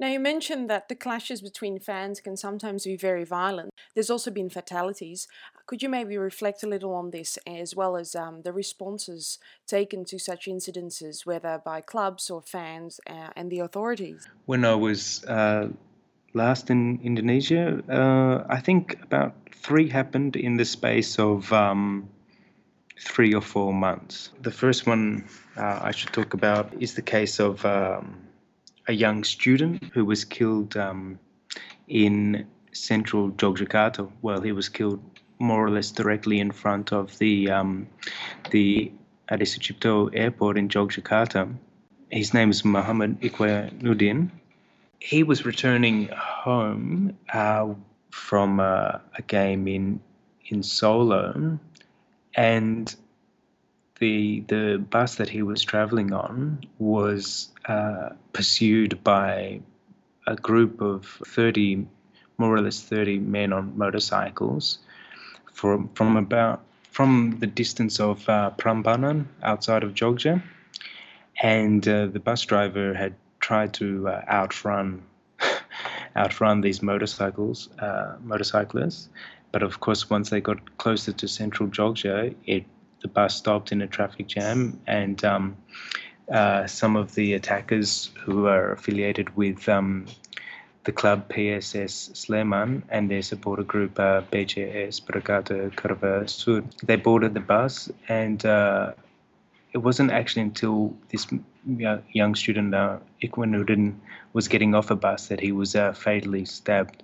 Now, 0.02 0.08
you 0.08 0.18
mentioned 0.18 0.68
that 0.68 0.88
the 0.88 0.96
clashes 0.96 1.40
between 1.40 1.78
fans 1.78 2.20
can 2.20 2.36
sometimes 2.36 2.82
be 2.86 2.96
very 2.96 3.22
violent. 3.22 3.70
There's 3.94 4.10
also 4.10 4.32
been 4.32 4.50
fatalities. 4.50 5.28
Could 5.66 5.80
you 5.80 5.88
maybe 5.88 6.18
reflect 6.18 6.64
a 6.64 6.66
little 6.66 6.92
on 6.92 7.12
this, 7.12 7.38
as 7.46 7.76
well 7.76 7.96
as 7.96 8.16
um, 8.16 8.42
the 8.42 8.52
responses 8.52 9.38
taken 9.64 10.04
to 10.06 10.18
such 10.18 10.46
incidences, 10.46 11.24
whether 11.24 11.62
by 11.64 11.82
clubs 11.82 12.30
or 12.30 12.42
fans 12.42 12.98
uh, 13.08 13.28
and 13.36 13.48
the 13.48 13.60
authorities? 13.60 14.26
When 14.46 14.64
I 14.64 14.74
was 14.74 15.24
uh, 15.26 15.68
last 16.34 16.68
in 16.68 16.98
Indonesia, 17.04 17.80
uh, 17.88 18.44
I 18.52 18.58
think 18.58 19.00
about 19.02 19.36
three 19.52 19.88
happened 19.88 20.34
in 20.34 20.56
the 20.56 20.64
space 20.64 21.20
of 21.20 21.52
um, 21.52 22.08
three 22.98 23.34
or 23.34 23.40
four 23.40 23.72
months. 23.72 24.30
The 24.40 24.50
first 24.50 24.84
one 24.84 25.28
uh, 25.56 25.78
I 25.80 25.92
should 25.92 26.12
talk 26.12 26.34
about 26.34 26.74
is 26.80 26.94
the 26.94 27.02
case 27.02 27.38
of 27.38 27.64
um, 27.64 28.31
a 28.88 28.92
young 28.92 29.24
student 29.24 29.84
who 29.92 30.04
was 30.04 30.24
killed 30.24 30.76
um, 30.76 31.18
in 31.88 32.46
central 32.72 33.30
Yogyakarta. 33.32 34.10
Well, 34.22 34.40
he 34.40 34.52
was 34.52 34.68
killed 34.68 35.02
more 35.38 35.64
or 35.64 35.70
less 35.70 35.90
directly 35.90 36.40
in 36.40 36.50
front 36.50 36.92
of 36.92 37.18
the 37.18 37.50
um, 37.50 37.88
the 38.50 38.92
Sucipto 39.30 40.10
airport 40.14 40.58
in 40.58 40.68
Yogyakarta. 40.68 41.54
His 42.10 42.34
name 42.34 42.50
is 42.50 42.64
Muhammad 42.64 43.20
Ikhwanuddin. 43.20 44.30
He 45.00 45.22
was 45.22 45.44
returning 45.44 46.08
home 46.14 47.16
uh, 47.32 47.74
from 48.10 48.60
uh, 48.60 48.98
a 49.18 49.22
game 49.26 49.66
in 49.66 50.00
in 50.46 50.62
Solo, 50.62 51.58
and 52.34 52.94
the 54.02 54.40
the 54.48 54.84
bus 54.90 55.14
that 55.14 55.28
he 55.28 55.42
was 55.42 55.62
traveling 55.62 56.12
on 56.12 56.58
was 56.80 57.52
uh, 57.66 58.08
pursued 58.32 59.04
by 59.04 59.60
a 60.26 60.34
group 60.34 60.80
of 60.80 61.06
thirty, 61.24 61.86
more 62.36 62.52
or 62.52 62.60
less 62.60 62.80
thirty 62.82 63.18
men 63.20 63.52
on 63.52 63.78
motorcycles, 63.78 64.78
from 65.52 65.88
from 65.94 66.16
about 66.16 66.64
from 66.90 67.38
the 67.38 67.46
distance 67.46 68.00
of 68.00 68.28
uh, 68.28 68.50
Prambanan 68.58 69.26
outside 69.40 69.84
of 69.84 69.94
Jogja, 69.94 70.42
and 71.40 71.86
uh, 71.86 72.06
the 72.06 72.18
bus 72.18 72.42
driver 72.42 72.94
had 72.94 73.14
tried 73.38 73.72
to 73.74 74.08
uh, 74.08 74.24
outrun 74.28 75.04
outrun 76.16 76.60
these 76.60 76.82
motorcycles, 76.82 77.68
uh, 77.78 78.16
motorcyclists. 78.20 79.08
But 79.52 79.62
of 79.62 79.78
course, 79.78 80.10
once 80.10 80.30
they 80.30 80.40
got 80.40 80.76
closer 80.78 81.12
to 81.12 81.28
central 81.28 81.68
Jogja, 81.68 82.34
it 82.46 82.64
the 83.02 83.08
bus 83.08 83.36
stopped 83.36 83.72
in 83.72 83.82
a 83.82 83.86
traffic 83.86 84.26
jam, 84.28 84.80
and 84.86 85.22
um, 85.24 85.56
uh, 86.30 86.66
some 86.66 86.96
of 86.96 87.14
the 87.14 87.34
attackers 87.34 88.10
who 88.24 88.46
are 88.46 88.72
affiliated 88.72 89.36
with 89.36 89.68
um, 89.68 90.06
the 90.84 90.92
club 90.92 91.28
PSS 91.28 92.10
Sleman 92.14 92.82
and 92.88 93.10
their 93.10 93.22
supporter 93.22 93.62
group 93.62 93.98
uh, 93.98 94.22
BCS 94.32 95.02
Brigata 95.02 95.72
Curva 95.74 96.28
Sud, 96.28 96.74
they 96.82 96.96
boarded 96.96 97.34
the 97.34 97.40
bus 97.40 97.90
and 98.08 98.44
uh, 98.44 98.92
it 99.72 99.78
wasn't 99.78 100.10
actually 100.10 100.42
until 100.42 100.94
this 101.08 101.26
young 101.66 102.34
student, 102.34 102.74
uh, 102.74 102.98
Ikhwanuddin, 103.22 103.94
was 104.32 104.48
getting 104.48 104.74
off 104.74 104.90
a 104.90 104.96
bus 104.96 105.28
that 105.28 105.40
he 105.40 105.52
was 105.52 105.74
uh, 105.74 105.92
fatally 105.92 106.44
stabbed. 106.44 107.02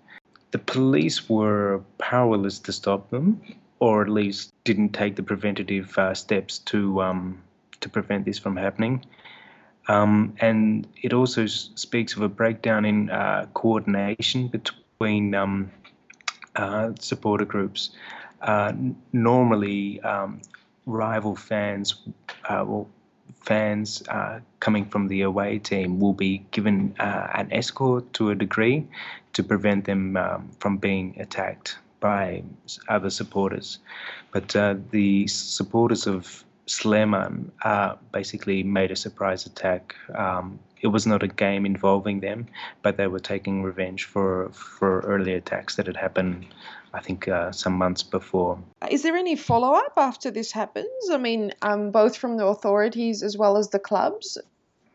the 0.51 0.59
police 0.59 1.29
were 1.29 1.83
powerless 1.99 2.59
to 2.59 2.73
stop 2.73 3.11
them, 3.11 3.41
or 3.81 4.03
at 4.03 4.09
least 4.09 4.53
didn't 4.65 4.91
take 4.91 5.17
the 5.17 5.23
preventative 5.23 5.97
uh, 5.99 6.15
steps 6.15 6.59
to 6.59 7.03
um, 7.03 7.43
to 7.81 7.89
prevent 7.89 8.25
this 8.25 8.39
from 8.39 8.57
happening. 8.57 9.05
Um, 9.89 10.35
and 10.41 10.87
it 11.03 11.13
also 11.13 11.47
speaks 11.47 12.15
of 12.15 12.23
a 12.23 12.29
breakdown 12.29 12.85
in 12.85 13.09
uh, 13.09 13.47
coordination 13.55 14.49
between 14.49 15.35
um, 15.35 15.71
uh, 16.55 16.93
supporter 16.99 17.47
groups. 17.47 17.91
Uh, 18.43 18.73
normally, 19.13 20.01
um, 20.03 20.43
rival 20.85 21.35
fans 21.37 21.95
uh, 22.49 22.65
will 22.67 22.89
fans 23.41 24.03
uh, 24.09 24.41
coming 24.61 24.85
from 24.85 25.09
the 25.09 25.23
away 25.23 25.59
team 25.59 26.01
will 26.01 26.13
be 26.13 26.45
given 26.51 26.95
uh, 26.99 27.29
an 27.35 27.51
escort 27.53 28.13
to 28.13 28.31
a 28.31 28.35
degree 28.35 28.87
to 29.33 29.43
prevent 29.43 29.85
them 29.85 30.17
um, 30.17 30.51
from 30.59 30.77
being 30.77 31.15
attacked 31.19 31.79
by 32.01 32.43
other 32.89 33.11
supporters. 33.11 33.79
But 34.33 34.55
uh, 34.55 34.77
the 34.91 35.27
supporters 35.27 36.07
of 36.07 36.45
Sleman 36.67 37.51
uh, 37.63 37.97
basically 38.13 38.63
made 38.63 38.91
a 38.91 38.97
surprise 38.97 39.47
attack. 39.47 39.95
Um, 40.15 40.59
it 40.81 40.89
was 40.89 41.07
not 41.07 41.23
a 41.23 41.29
game 41.29 41.67
involving 41.67 42.21
them, 42.21 42.47
but 42.83 42.97
they 42.97 43.07
were 43.09 43.19
taking 43.19 43.63
revenge 43.63 44.05
for 44.05 44.51
for 44.53 45.01
earlier 45.01 45.37
attacks 45.37 45.77
that 45.77 45.87
had 45.87 45.97
happened 45.97 46.47
I 46.93 47.01
think 47.01 47.29
uh, 47.29 47.53
some 47.53 47.75
months 47.75 48.03
before. 48.03 48.59
Is 48.91 49.03
there 49.03 49.17
any 49.17 49.37
follow 49.37 49.75
up 49.75 49.93
after 49.97 50.31
this 50.31 50.53
happens? 50.53 51.11
I 51.11 51.19
mean, 51.19 51.53
um, 51.63 51.91
both 51.91 52.17
from 52.17 52.37
the 52.37 52.47
authorities 52.47 53.23
as 53.23 53.37
well 53.37 53.57
as 53.57 53.69
the 53.69 53.79
clubs? 53.79 54.39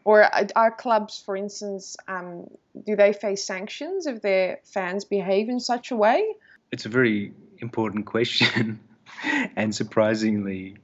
Or 0.06 0.28
are 0.56 0.72
clubs, 0.72 1.24
for 1.26 1.38
instance, 1.38 1.96
um, 2.10 2.48
do 2.86 2.96
they 2.96 3.14
face 3.14 3.46
sanctions 3.46 4.06
if 4.06 4.22
their 4.22 4.60
fans 4.66 5.06
behave 5.06 5.48
in 5.48 5.62
such 5.62 5.92
a 5.92 5.96
way? 5.96 6.36
It's 6.74 6.86
a 6.86 6.90
very 6.90 7.32
important 7.60 8.06
question, 8.06 8.80
and 9.56 9.74
surprisingly, 9.74 10.76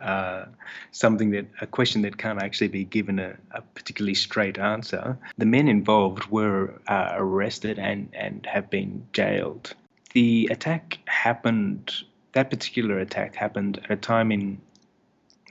uh, 0.00 0.44
something 0.90 1.30
that 1.30 1.46
a 1.60 1.66
question 1.66 2.02
that 2.02 2.18
can't 2.18 2.42
actually 2.42 2.68
be 2.68 2.84
given 2.84 3.18
a, 3.18 3.36
a 3.52 3.62
particularly 3.62 4.14
straight 4.14 4.58
answer. 4.58 5.16
The 5.38 5.46
men 5.46 5.68
involved 5.68 6.26
were 6.26 6.80
uh, 6.88 7.12
arrested 7.14 7.78
and, 7.78 8.08
and 8.12 8.44
have 8.46 8.68
been 8.68 9.06
jailed 9.12 9.74
the 10.12 10.48
attack 10.50 10.98
happened, 11.06 11.92
that 12.32 12.50
particular 12.50 12.98
attack 12.98 13.34
happened 13.34 13.80
at 13.84 13.90
a 13.90 13.96
time 13.96 14.32
in 14.32 14.60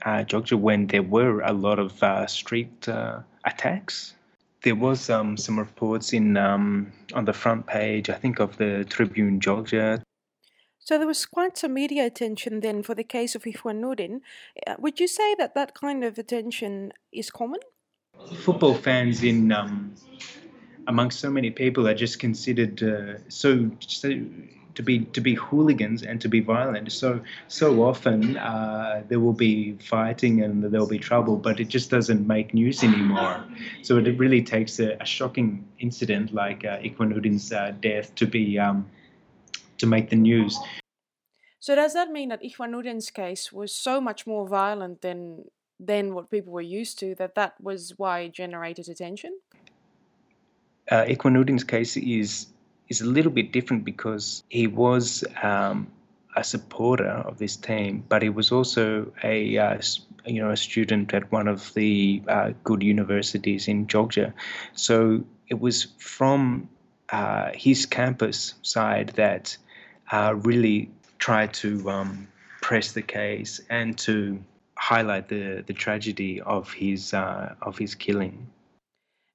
uh, 0.04 0.24
Jogja 0.24 0.58
when 0.58 0.86
there 0.86 1.02
were 1.02 1.40
a 1.40 1.52
lot 1.52 1.78
of 1.78 2.02
uh, 2.02 2.26
street 2.26 2.88
uh, 2.88 3.20
attacks. 3.44 4.14
There 4.62 4.74
was 4.74 5.08
um, 5.08 5.36
some 5.36 5.58
reports 5.58 6.12
in 6.12 6.36
um, 6.36 6.92
on 7.14 7.24
the 7.24 7.32
front 7.32 7.66
page, 7.66 8.10
I 8.10 8.14
think, 8.14 8.40
of 8.40 8.56
the 8.56 8.84
Tribun 8.88 9.40
Jogja. 9.40 10.02
So 10.78 10.96
there 10.96 11.06
was 11.06 11.26
quite 11.26 11.58
some 11.58 11.74
media 11.74 12.06
attention 12.06 12.60
then 12.60 12.82
for 12.82 12.94
the 12.94 13.04
case 13.04 13.34
of 13.34 13.42
Ikhwanuddin. 13.42 14.20
Uh, 14.66 14.74
would 14.78 14.98
you 14.98 15.06
say 15.06 15.34
that 15.34 15.54
that 15.54 15.74
kind 15.74 16.02
of 16.02 16.18
attention 16.18 16.92
is 17.12 17.30
common? 17.30 17.60
Football 18.38 18.74
fans 18.74 19.22
in 19.22 19.52
um, 19.52 19.94
amongst 20.86 21.20
so 21.20 21.30
many 21.30 21.50
people 21.50 21.86
are 21.86 21.94
just 21.94 22.18
considered 22.18 22.82
uh, 22.82 23.18
so, 23.28 23.70
so 23.80 24.08
to 24.78 24.82
be 24.84 25.00
to 25.16 25.20
be 25.20 25.34
hooligans 25.34 26.04
and 26.04 26.20
to 26.20 26.28
be 26.28 26.38
violent. 26.38 26.92
So 26.92 27.20
so 27.48 27.82
often 27.82 28.36
uh, 28.36 29.02
there 29.08 29.18
will 29.18 29.38
be 29.48 29.72
fighting 29.94 30.40
and 30.44 30.62
there 30.62 30.80
will 30.80 30.94
be 30.98 31.00
trouble, 31.00 31.36
but 31.36 31.58
it 31.58 31.66
just 31.66 31.90
doesn't 31.90 32.24
make 32.28 32.54
news 32.54 32.84
anymore. 32.84 33.44
So 33.82 33.98
it 33.98 34.16
really 34.16 34.40
takes 34.40 34.78
a, 34.78 34.96
a 35.00 35.04
shocking 35.04 35.66
incident 35.80 36.32
like 36.32 36.64
uh, 36.64 36.78
uh, 36.78 37.72
death 37.80 38.14
to 38.14 38.26
be 38.26 38.56
um, 38.56 38.86
to 39.78 39.86
make 39.86 40.10
the 40.10 40.16
news. 40.30 40.56
So 41.58 41.74
does 41.74 41.92
that 41.94 42.12
mean 42.12 42.28
that 42.28 42.40
Ikhwanuddin's 42.40 43.10
case 43.10 43.52
was 43.52 43.74
so 43.74 44.00
much 44.00 44.28
more 44.28 44.46
violent 44.46 45.02
than 45.02 45.46
than 45.80 46.14
what 46.14 46.30
people 46.30 46.52
were 46.52 46.70
used 46.80 47.00
to 47.00 47.16
that 47.16 47.34
that 47.34 47.54
was 47.60 47.94
why 47.96 48.20
it 48.20 48.32
generated 48.32 48.88
attention? 48.88 49.40
uh, 50.90 51.04
case 51.66 51.96
is 51.96 52.46
is 52.88 53.00
a 53.00 53.06
little 53.06 53.32
bit 53.32 53.52
different 53.52 53.84
because 53.84 54.42
he 54.48 54.66
was 54.66 55.24
um, 55.42 55.88
a 56.36 56.44
supporter 56.44 57.08
of 57.08 57.38
this 57.38 57.56
team, 57.56 58.04
but 58.08 58.22
he 58.22 58.28
was 58.28 58.52
also 58.52 59.12
a 59.22 59.58
uh, 59.58 59.78
you 60.24 60.42
know 60.42 60.50
a 60.50 60.56
student 60.56 61.12
at 61.14 61.30
one 61.32 61.48
of 61.48 61.72
the 61.74 62.22
uh, 62.28 62.52
good 62.64 62.82
universities 62.82 63.68
in 63.68 63.86
Jogja. 63.86 64.32
So 64.74 65.24
it 65.48 65.60
was 65.60 65.88
from 65.98 66.68
uh, 67.10 67.50
his 67.54 67.86
campus 67.86 68.54
side 68.62 69.10
that 69.16 69.56
uh, 70.10 70.34
really 70.36 70.90
tried 71.18 71.52
to 71.54 71.90
um, 71.90 72.28
press 72.60 72.92
the 72.92 73.02
case 73.02 73.60
and 73.68 73.96
to 73.98 74.42
highlight 74.76 75.28
the 75.28 75.64
the 75.66 75.74
tragedy 75.74 76.40
of 76.40 76.72
his 76.72 77.12
uh, 77.14 77.54
of 77.62 77.78
his 77.78 77.94
killing. 77.94 78.48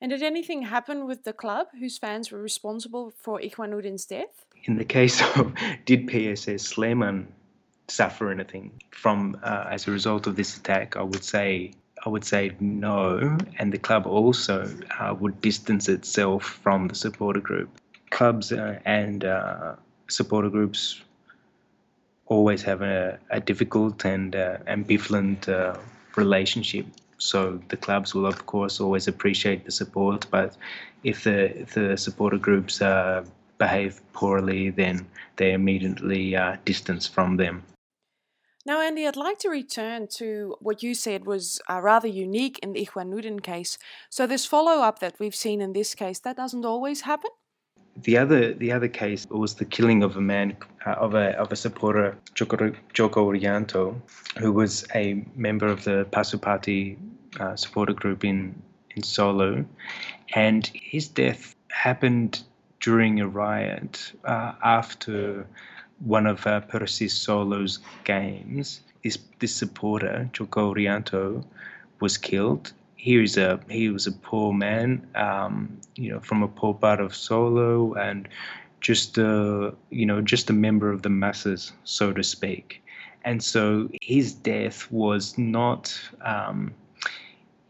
And 0.03 0.09
did 0.09 0.21
anything 0.21 0.63
happen 0.63 1.07
with 1.07 1.23
the 1.23 1.31
club 1.31 1.67
whose 1.79 1.97
fans 1.97 2.29
were 2.29 2.41
responsible 2.41 3.13
for 3.21 3.39
Ikhwanuddin's 3.39 4.03
death? 4.03 4.45
In 4.65 4.75
the 4.75 4.83
case 4.83 5.21
of 5.37 5.53
did 5.85 6.07
PSS 6.09 6.61
Sleman 6.73 7.27
suffer 7.87 8.29
anything 8.29 8.73
from 8.91 9.39
uh, 9.43 9.67
as 9.71 9.87
a 9.87 9.91
result 9.91 10.27
of 10.27 10.35
this 10.35 10.57
attack? 10.57 10.97
I 10.97 11.03
would 11.03 11.23
say 11.23 11.71
I 12.05 12.09
would 12.09 12.25
say 12.25 12.51
no, 12.59 13.37
and 13.59 13.71
the 13.71 13.77
club 13.77 14.05
also 14.05 14.69
uh, 14.99 15.15
would 15.17 15.39
distance 15.39 15.87
itself 15.87 16.59
from 16.61 16.89
the 16.89 16.95
supporter 16.95 17.39
group. 17.39 17.69
Clubs 18.09 18.51
uh, 18.51 18.79
and 18.83 19.23
uh, 19.23 19.75
supporter 20.09 20.49
groups 20.49 21.01
always 22.25 22.61
have 22.63 22.81
a, 22.81 23.17
a 23.29 23.39
difficult 23.39 24.03
and 24.03 24.35
uh, 24.35 24.57
ambivalent 24.67 25.47
uh, 25.47 25.79
relationship 26.17 26.87
so 27.23 27.59
the 27.69 27.77
clubs 27.77 28.13
will, 28.13 28.25
of 28.25 28.45
course, 28.45 28.79
always 28.79 29.07
appreciate 29.07 29.65
the 29.65 29.71
support, 29.71 30.27
but 30.29 30.57
if 31.03 31.23
the 31.23 31.61
if 31.61 31.73
the 31.73 31.97
supporter 31.97 32.37
groups 32.37 32.81
uh, 32.81 33.23
behave 33.57 34.01
poorly, 34.13 34.69
then 34.69 35.05
they 35.37 35.53
immediately 35.53 36.35
uh, 36.35 36.57
distance 36.65 37.07
from 37.07 37.37
them. 37.37 37.63
Now, 38.65 38.79
Andy, 38.79 39.05
I'd 39.05 39.17
like 39.17 39.39
to 39.39 39.49
return 39.49 40.07
to 40.19 40.55
what 40.61 40.81
you 40.81 40.93
said 40.93 41.25
was 41.25 41.59
uh, 41.69 41.81
rather 41.81 42.07
unique 42.07 42.59
in 42.59 42.71
the 42.71 42.85
Ikhwanuddin 42.85 43.43
case. 43.43 43.77
So 44.09 44.25
this 44.25 44.45
follow-up 44.45 44.99
that 44.99 45.19
we've 45.19 45.35
seen 45.35 45.59
in 45.59 45.73
this 45.73 45.93
case, 45.95 46.19
that 46.19 46.37
doesn't 46.37 46.65
always 46.65 47.01
happen? 47.01 47.31
The 47.97 48.17
other 48.17 48.53
the 48.53 48.71
other 48.71 48.87
case 48.87 49.27
was 49.29 49.53
the 49.53 49.65
killing 49.65 50.01
of 50.01 50.17
a 50.17 50.21
man 50.21 50.57
uh, 50.85 50.91
of 50.91 51.13
a 51.13 51.37
of 51.37 51.51
a 51.51 51.55
supporter 51.55 52.17
Joko, 52.33 52.73
Joko 52.91 53.31
Rianto, 53.31 53.95
who 54.39 54.51
was 54.51 54.83
a 54.95 55.23
member 55.35 55.67
of 55.67 55.83
the 55.83 56.07
Pasoepati 56.11 56.97
uh, 57.39 57.55
supporter 57.55 57.93
group 57.93 58.23
in 58.23 58.61
in 58.95 59.03
Solo, 59.03 59.65
and 60.35 60.67
his 60.67 61.07
death 61.07 61.55
happened 61.69 62.43
during 62.79 63.19
a 63.19 63.27
riot 63.27 64.13
uh, 64.23 64.53
after 64.63 65.47
one 65.99 66.27
of 66.27 66.45
uh, 66.45 66.61
Persis 66.61 67.13
Solo's 67.13 67.79
games. 68.03 68.81
This 69.03 69.17
this 69.39 69.55
supporter 69.55 70.29
Joko 70.33 70.73
Rianto 70.73 71.43
was 71.99 72.17
killed 72.17 72.73
he 73.03 73.17
was 73.17 73.35
a 73.35 73.59
he 73.69 73.89
was 73.89 74.07
a 74.07 74.13
poor 74.13 74.53
man, 74.53 75.05
um, 75.15 75.77
you 75.97 76.09
know, 76.09 76.21
from 76.21 76.41
a 76.41 76.47
poor 76.47 76.73
part 76.73 77.01
of 77.01 77.13
Solo, 77.13 77.95
and 77.95 78.29
just 78.79 79.17
a 79.17 79.73
you 79.89 80.05
know 80.05 80.21
just 80.21 80.49
a 80.49 80.53
member 80.53 80.89
of 80.89 81.01
the 81.01 81.09
masses, 81.09 81.73
so 81.83 82.13
to 82.13 82.23
speak. 82.23 82.81
And 83.25 83.43
so 83.43 83.89
his 84.01 84.31
death 84.31 84.89
was 84.89 85.37
not 85.37 85.93
um, 86.21 86.73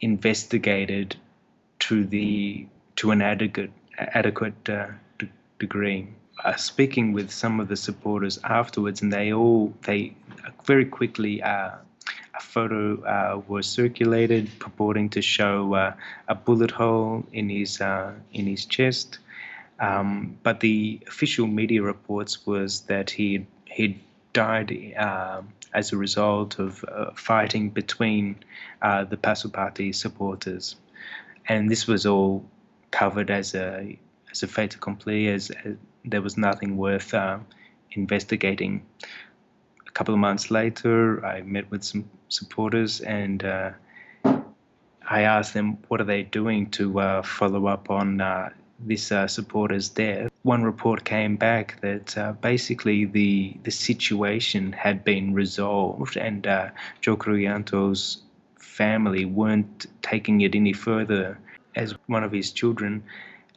investigated 0.04 1.16
to 1.80 2.04
the 2.06 2.68
to 2.98 3.12
an 3.12 3.22
adequate 3.22 3.72
adequate 3.98 4.70
uh, 4.70 4.88
d- 5.20 5.30
degree. 5.60 6.08
Uh, 6.44 6.56
speaking 6.56 7.14
with 7.14 7.32
some 7.32 7.60
of 7.60 7.68
the 7.68 7.76
supporters 7.76 8.40
afterwards, 8.44 9.02
and 9.02 9.14
they 9.14 9.32
all 9.32 9.74
they 9.84 10.14
very 10.66 10.86
quickly 10.86 11.42
uh, 11.42 11.72
a 12.36 12.42
photo 12.42 13.02
uh, 13.04 13.42
was 13.48 13.68
circulated 13.68 14.50
purporting 14.60 15.10
to 15.10 15.22
show 15.22 15.74
uh, 15.76 15.94
a 16.28 16.36
bullet 16.36 16.72
hole 16.72 17.24
in 17.32 17.50
his 17.50 17.80
uh, 17.82 18.12
in 18.34 18.46
his 18.46 18.66
chest. 18.66 19.20
Um, 19.80 20.38
but 20.44 20.60
the 20.60 21.00
official 21.08 21.48
media 21.48 21.82
reports 21.82 22.46
was 22.46 22.82
that 22.82 23.10
he 23.10 23.46
he 23.66 24.00
died 24.34 24.72
as 25.74 25.94
a 25.94 25.98
result 25.98 26.60
of 26.60 26.84
uh, 26.88 27.12
fighting 27.16 27.70
between 27.70 28.36
uh, 28.82 29.04
the 29.04 29.18
Pasoepati 29.18 29.94
supporters, 29.94 30.76
and 31.48 31.70
this 31.70 31.88
was 31.88 32.06
all 32.06 32.46
covered 32.92 33.30
as 33.30 33.56
a 33.56 33.98
as 34.32 34.44
a 34.44 34.48
fait 34.48 34.76
accompli, 34.76 35.28
as, 35.28 35.52
as 35.64 35.76
there 36.06 36.22
was 36.22 36.38
nothing 36.38 36.76
worth 36.78 37.14
uh, 37.14 37.38
investigating 37.92 38.82
A 39.88 39.92
couple 39.92 40.16
of 40.16 40.20
months 40.20 40.50
later, 40.50 41.24
I 41.24 41.42
met 41.44 41.70
with 41.70 41.84
some 41.84 42.10
supporters 42.30 43.02
and 43.02 43.44
uh, 43.44 43.72
I 45.08 45.22
asked 45.22 45.54
them 45.54 45.78
what 45.88 46.02
are 46.02 46.06
they 46.06 46.24
doing 46.24 46.72
to 46.72 47.00
uh, 47.00 47.22
follow 47.22 47.68
up 47.68 47.92
on 47.92 48.20
uh, 48.20 48.50
this 48.80 49.12
uh, 49.12 49.28
supporter's 49.28 49.90
death. 49.90 50.33
One 50.44 50.64
report 50.64 51.06
came 51.06 51.38
back 51.38 51.80
that 51.82 52.18
uh, 52.18 52.34
basically 52.34 53.06
the 53.06 53.58
the 53.64 53.72
situation 53.72 54.72
had 54.74 55.04
been 55.04 55.34
resolved 55.34 56.18
and 56.18 56.46
uh, 56.46 56.70
Widodo's 57.06 58.22
family 58.58 59.26
weren't 59.26 59.86
taking 60.02 60.42
it 60.42 60.56
any 60.56 60.74
further 60.74 61.38
as 61.76 61.96
one 62.08 62.24
of 62.24 62.32
his 62.32 62.52
children 62.52 63.04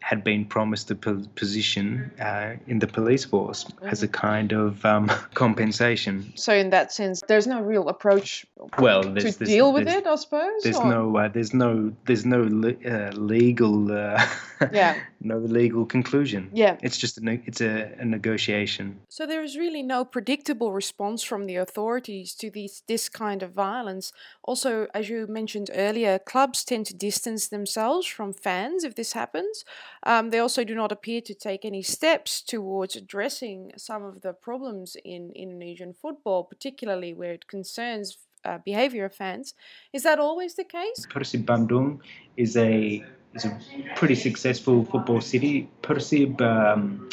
had 0.06 0.22
been 0.22 0.44
promised 0.44 0.88
a 0.92 0.94
position 0.94 2.12
uh, 2.20 2.54
in 2.68 2.78
the 2.78 2.86
police 2.86 3.24
force 3.24 3.64
mm-hmm. 3.64 3.88
as 3.88 4.04
a 4.04 4.08
kind 4.08 4.52
of 4.52 4.84
um, 4.84 5.10
compensation. 5.34 6.32
So, 6.36 6.54
in 6.54 6.70
that 6.70 6.92
sense, 6.92 7.24
there's 7.26 7.48
no 7.48 7.60
real 7.60 7.88
approach 7.88 8.46
well 8.78 9.02
to 9.02 9.10
there's, 9.10 9.36
deal 9.36 9.72
with 9.72 9.88
it, 9.88 10.06
I 10.06 10.14
suppose. 10.14 10.62
There's 10.62 10.76
or? 10.76 10.86
no, 10.86 11.16
uh, 11.16 11.26
there's 11.26 11.52
no, 11.52 11.92
there's 12.04 12.24
no 12.24 12.42
uh, 12.42 13.10
legal, 13.16 13.90
uh, 13.90 14.24
yeah, 14.72 14.96
no 15.20 15.38
legal 15.38 15.84
conclusion. 15.86 16.50
Yeah, 16.52 16.76
it's 16.82 16.96
just 16.96 17.18
a, 17.18 17.24
ne- 17.24 17.42
it's 17.46 17.60
a, 17.60 17.92
a, 17.98 18.04
negotiation. 18.04 19.00
So 19.08 19.26
there 19.26 19.42
is 19.42 19.56
really 19.56 19.82
no 19.82 20.04
predictable 20.04 20.72
response 20.72 21.22
from 21.22 21.46
the 21.46 21.56
authorities 21.56 22.34
to 22.36 22.50
these 22.50 22.82
this 22.86 23.08
kind 23.08 23.42
of 23.42 23.52
violence. 23.52 24.12
Also, 24.42 24.86
as 24.94 25.08
you 25.08 25.26
mentioned 25.26 25.70
earlier, 25.74 26.18
clubs 26.18 26.64
tend 26.64 26.86
to 26.86 26.94
distance 26.94 27.48
themselves 27.48 28.06
from 28.06 28.32
fans 28.32 28.84
if 28.84 28.94
this 28.94 29.12
happens. 29.12 29.64
Um, 30.02 30.30
they 30.30 30.38
also 30.38 30.64
do 30.64 30.74
not 30.74 30.92
appear 30.92 31.20
to 31.22 31.34
take 31.34 31.64
any 31.64 31.82
steps 31.82 32.42
towards 32.42 32.96
addressing 32.96 33.72
some 33.76 34.04
of 34.04 34.22
the 34.22 34.32
problems 34.32 34.96
in 35.04 35.32
Indonesian 35.34 35.92
football, 35.92 36.44
particularly 36.44 37.14
where 37.14 37.32
it 37.32 37.48
concerns 37.48 38.18
uh, 38.46 38.58
behavior 38.64 39.04
of 39.04 39.14
fans. 39.14 39.54
Is 39.92 40.02
that 40.04 40.18
always 40.18 40.54
the 40.54 40.64
case? 40.64 41.06
Persib 41.10 41.44
Bandung 41.44 41.98
is 42.36 42.56
a 42.56 43.04
is 43.36 43.44
a 43.44 43.58
pretty 43.94 44.14
successful 44.14 44.84
football 44.84 45.20
city. 45.20 45.68
Persib 45.82 46.40
um, 46.40 47.08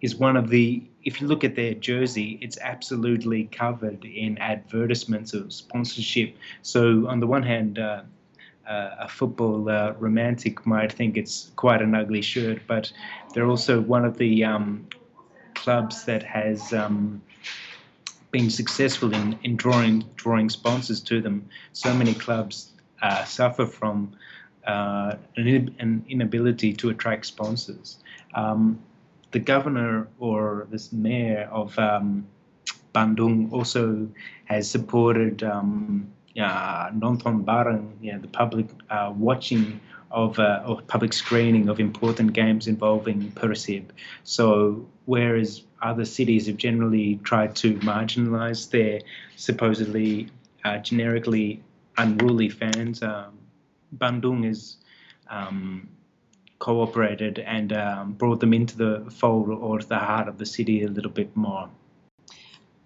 is 0.00 0.16
one 0.16 0.36
of 0.36 0.48
the 0.48 0.82
if 1.04 1.20
you 1.20 1.26
look 1.26 1.44
at 1.44 1.54
their 1.54 1.74
jersey, 1.74 2.38
it's 2.42 2.58
absolutely 2.58 3.44
covered 3.44 4.04
in 4.04 4.36
advertisements 4.38 5.32
of 5.32 5.52
sponsorship. 5.52 6.36
So 6.62 7.06
on 7.08 7.20
the 7.20 7.26
one 7.26 7.42
hand, 7.42 7.78
uh, 7.78 8.02
uh, 8.68 8.90
a 9.00 9.08
football 9.08 9.70
uh, 9.70 9.94
romantic 9.98 10.66
might 10.66 10.92
think 10.92 11.16
it's 11.16 11.50
quite 11.56 11.80
an 11.80 11.94
ugly 11.94 12.20
shirt, 12.20 12.60
but 12.66 12.92
they're 13.32 13.46
also 13.46 13.80
one 13.80 14.04
of 14.04 14.18
the 14.18 14.44
um, 14.44 14.86
clubs 15.54 16.04
that 16.04 16.22
has 16.22 16.74
um, 16.74 17.22
been 18.30 18.50
successful 18.50 19.14
in, 19.14 19.38
in 19.42 19.56
drawing 19.56 20.04
drawing 20.16 20.50
sponsors 20.50 21.00
to 21.00 21.22
them. 21.22 21.48
So 21.72 21.94
many 21.94 22.12
clubs 22.12 22.72
uh, 23.00 23.24
suffer 23.24 23.64
from 23.64 24.12
uh, 24.68 25.16
an, 25.36 26.04
inability 26.08 26.72
to 26.74 26.90
attract 26.90 27.26
sponsors. 27.26 27.98
Um, 28.34 28.78
the 29.32 29.38
governor 29.38 30.08
or 30.18 30.66
this 30.70 30.92
mayor 30.92 31.48
of 31.50 31.76
um, 31.78 32.26
Bandung 32.94 33.52
also 33.52 34.08
has 34.44 34.70
supported 34.70 35.42
um, 35.42 36.08
uh, 36.40 36.90
nonton 36.90 37.44
bareng, 37.44 37.92
yeah, 38.00 38.18
the 38.18 38.28
public 38.28 38.66
uh, 38.90 39.12
watching 39.16 39.80
of 40.10 40.38
uh, 40.38 40.62
or 40.66 40.80
public 40.82 41.12
screening 41.12 41.68
of 41.68 41.80
important 41.80 42.32
games 42.32 42.66
involving 42.66 43.30
Persib. 43.32 43.84
So 44.24 44.86
whereas 45.04 45.62
other 45.82 46.04
cities 46.04 46.46
have 46.46 46.56
generally 46.56 47.16
tried 47.24 47.54
to 47.56 47.74
marginalise 47.76 48.70
their 48.70 49.00
supposedly 49.36 50.28
uh, 50.64 50.78
generically 50.78 51.62
unruly 51.98 52.48
fans, 52.48 53.02
um, 53.02 53.37
Bandung 53.96 54.44
has 54.44 54.76
um, 55.28 55.88
cooperated 56.58 57.38
and 57.38 57.72
um, 57.72 58.12
brought 58.12 58.40
them 58.40 58.52
into 58.52 58.76
the 58.76 59.10
fold 59.10 59.48
or 59.48 59.80
the 59.80 59.98
heart 59.98 60.28
of 60.28 60.38
the 60.38 60.46
city 60.46 60.82
a 60.82 60.88
little 60.88 61.10
bit 61.10 61.36
more. 61.36 61.70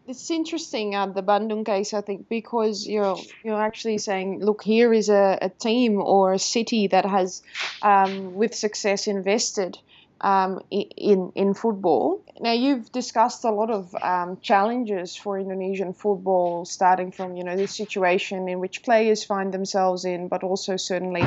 It's 0.07 0.31
interesting 0.31 0.97
uh, 0.97 1.07
the 1.07 1.23
Bandung 1.23 1.65
case, 1.65 1.95
I 1.95 2.01
think, 2.01 2.29
because 2.29 2.87
you're 2.89 3.19
you're 3.45 3.63
actually 3.63 3.99
saying, 3.99 4.41
look, 4.41 4.63
here 4.63 4.93
is 4.93 5.09
a, 5.09 5.39
a 5.41 5.49
team 5.49 6.03
or 6.03 6.33
a 6.33 6.39
city 6.39 6.89
that 6.89 7.05
has, 7.05 7.43
um, 7.83 8.35
with 8.35 8.53
success, 8.55 9.07
invested 9.07 9.79
um, 10.23 10.61
in 10.71 11.33
in 11.35 11.55
football. 11.55 12.25
Now 12.41 12.53
you've 12.53 12.91
discussed 12.93 13.45
a 13.45 13.51
lot 13.51 13.71
of 13.71 13.95
um, 14.03 14.39
challenges 14.41 15.17
for 15.17 15.39
Indonesian 15.39 15.93
football, 15.93 16.65
starting 16.65 17.13
from 17.13 17.37
you 17.37 17.45
know 17.45 17.57
the 17.57 17.67
situation 17.67 18.49
in 18.49 18.61
which 18.61 18.83
players 18.83 19.25
find 19.25 19.53
themselves 19.53 20.05
in, 20.05 20.29
but 20.29 20.43
also 20.45 20.77
certainly 20.77 21.25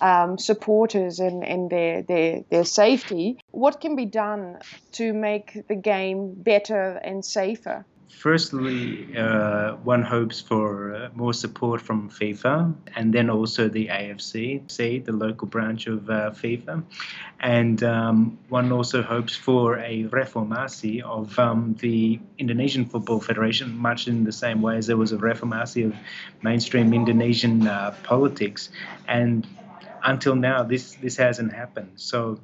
um, 0.00 0.38
supporters 0.38 1.20
and, 1.20 1.44
and 1.44 1.70
their, 1.70 2.02
their 2.02 2.44
their 2.50 2.64
safety. 2.64 3.38
What 3.50 3.80
can 3.80 3.96
be 3.96 4.06
done 4.06 4.58
to 4.92 5.12
make 5.12 5.66
the 5.68 5.76
game 5.76 6.34
better 6.34 7.00
and 7.02 7.24
safer? 7.24 7.86
Firstly, 8.08 9.16
uh, 9.16 9.76
one 9.76 10.02
hopes 10.02 10.40
for 10.40 10.94
uh, 10.94 11.08
more 11.14 11.34
support 11.34 11.80
from 11.80 12.08
FIFA 12.08 12.74
and 12.96 13.12
then 13.12 13.28
also 13.28 13.68
the 13.68 13.88
AFC, 13.88 14.70
say 14.70 14.98
the 14.98 15.12
local 15.12 15.46
branch 15.46 15.86
of 15.86 16.08
uh, 16.08 16.30
FIFA. 16.30 16.84
And 17.40 17.82
um, 17.82 18.38
one 18.48 18.72
also 18.72 19.02
hopes 19.02 19.36
for 19.36 19.78
a 19.78 20.04
reformasi 20.04 21.02
of 21.02 21.38
um, 21.38 21.76
the 21.80 22.18
Indonesian 22.38 22.86
Football 22.86 23.20
Federation, 23.20 23.76
much 23.76 24.08
in 24.08 24.24
the 24.24 24.32
same 24.32 24.62
way 24.62 24.78
as 24.78 24.86
there 24.86 24.96
was 24.96 25.12
a 25.12 25.18
reformasi 25.18 25.86
of 25.86 25.94
mainstream 26.42 26.94
Indonesian 26.94 27.66
uh, 27.66 27.94
politics. 28.04 28.70
And 29.06 29.46
until 30.02 30.34
now, 30.34 30.62
this, 30.62 30.94
this 30.94 31.16
hasn't 31.16 31.52
happened. 31.52 31.92
So 31.96 32.40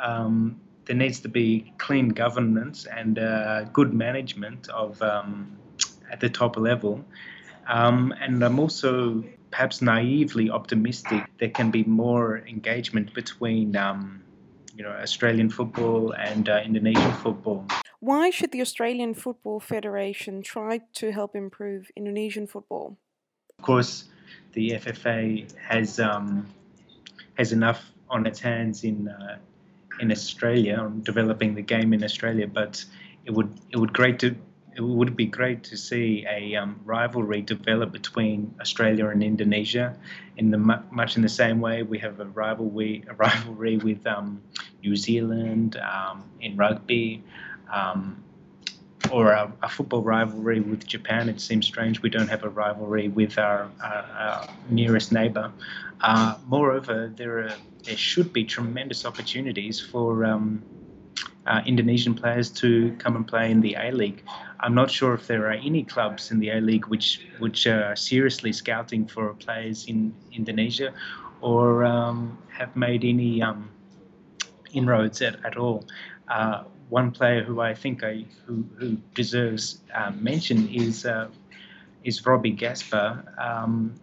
um, 0.00 0.60
there 0.86 0.96
needs 0.96 1.20
to 1.20 1.28
be 1.28 1.72
clean 1.78 2.08
governance 2.08 2.86
and 2.86 3.18
uh, 3.18 3.64
good 3.64 3.92
management 3.92 4.68
of 4.70 5.00
um, 5.02 5.56
at 6.10 6.20
the 6.20 6.28
top 6.30 6.56
level. 6.56 7.04
Um, 7.68 8.14
and 8.20 8.42
I'm 8.42 8.58
also 8.58 9.24
perhaps 9.50 9.82
naively 9.82 10.50
optimistic 10.50 11.24
there 11.38 11.50
can 11.50 11.70
be 11.70 11.84
more 11.84 12.38
engagement 12.46 13.14
between 13.14 13.76
um, 13.76 14.22
you 14.76 14.84
know 14.84 14.90
Australian 14.90 15.50
football 15.50 16.12
and 16.12 16.48
uh, 16.48 16.60
Indonesian 16.64 17.12
football. 17.12 17.66
Why 18.00 18.30
should 18.30 18.52
the 18.52 18.60
Australian 18.60 19.14
Football 19.14 19.58
Federation 19.58 20.42
try 20.42 20.80
to 20.94 21.12
help 21.12 21.34
improve 21.34 21.90
Indonesian 21.96 22.46
football? 22.46 22.98
Of 23.58 23.64
course, 23.64 24.04
the 24.52 24.72
FFA 24.72 25.50
has 25.56 25.98
um, 25.98 26.46
has 27.34 27.52
enough 27.52 27.82
on 28.08 28.26
its 28.26 28.38
hands 28.38 28.84
in 28.84 29.08
uh, 29.08 29.38
in 30.00 30.12
Australia 30.12 30.76
on 30.76 31.02
developing 31.02 31.54
the 31.54 31.62
game 31.62 31.92
in 31.92 32.04
Australia, 32.04 32.46
but 32.46 32.84
it 33.24 33.32
would 33.32 33.52
it 33.70 33.76
would 33.76 33.92
great 33.92 34.18
to 34.20 34.36
it 34.76 34.82
would 34.82 35.16
be 35.16 35.24
great 35.24 35.64
to 35.64 35.76
see 35.76 36.26
a 36.28 36.54
um, 36.54 36.78
rivalry 36.84 37.40
develop 37.40 37.92
between 37.92 38.54
Australia 38.60 39.08
and 39.08 39.22
Indonesia, 39.22 39.96
in 40.36 40.50
the 40.50 40.58
much 40.58 41.16
in 41.16 41.22
the 41.22 41.28
same 41.28 41.60
way. 41.60 41.82
We 41.82 41.98
have 42.00 42.20
a 42.20 42.26
rivalry 42.26 43.04
a 43.08 43.14
rivalry 43.14 43.78
with 43.78 44.06
um, 44.06 44.42
New 44.82 44.96
Zealand 44.96 45.76
um, 45.76 46.24
in 46.40 46.56
rugby, 46.56 47.22
um, 47.72 48.22
or 49.12 49.32
a, 49.32 49.52
a, 49.62 49.68
football 49.68 50.02
rivalry 50.02 50.60
with 50.60 50.86
Japan. 50.86 51.28
It 51.28 51.40
seems 51.40 51.66
strange 51.66 52.02
we 52.02 52.10
don't 52.10 52.28
have 52.28 52.44
a 52.44 52.48
rivalry 52.48 53.08
with 53.08 53.38
our, 53.38 53.70
our, 53.82 54.04
our 54.18 54.48
nearest 54.70 55.12
neighbour. 55.12 55.52
Uh, 56.00 56.36
moreover, 56.46 57.12
there 57.14 57.38
are 57.38 57.54
there 57.84 57.96
should 57.96 58.32
be 58.32 58.44
tremendous 58.44 59.06
opportunities 59.06 59.80
for 59.80 60.24
um, 60.24 60.62
uh, 61.46 61.62
Indonesian 61.64 62.14
players 62.14 62.50
to 62.50 62.94
come 62.98 63.14
and 63.14 63.26
play 63.26 63.50
in 63.50 63.60
the 63.60 63.76
A 63.78 63.92
League. 63.92 64.24
I'm 64.60 64.74
not 64.74 64.90
sure 64.90 65.14
if 65.14 65.26
there 65.26 65.46
are 65.46 65.52
any 65.52 65.84
clubs 65.84 66.30
in 66.30 66.40
the 66.40 66.50
A 66.50 66.60
League 66.60 66.86
which 66.86 67.26
which 67.38 67.66
are 67.66 67.94
seriously 67.94 68.52
scouting 68.52 69.06
for 69.06 69.32
players 69.34 69.86
in 69.86 70.12
Indonesia, 70.32 70.92
or 71.40 71.84
um, 71.84 72.36
have 72.48 72.74
made 72.74 73.04
any 73.04 73.40
um, 73.42 73.70
inroads 74.72 75.22
at, 75.22 75.44
at 75.44 75.56
all. 75.56 75.84
Uh, 76.28 76.64
one 76.88 77.10
player 77.10 77.42
who 77.42 77.60
I 77.60 77.74
think 77.74 78.04
I 78.04 78.24
who, 78.46 78.64
who 78.78 78.96
deserves 79.14 79.80
uh, 79.94 80.12
mention 80.12 80.68
is 80.68 81.04
uh, 81.04 81.28
is 82.04 82.24
Robbie 82.24 82.52
Gaspar, 82.52 83.24
Um, 83.38 83.94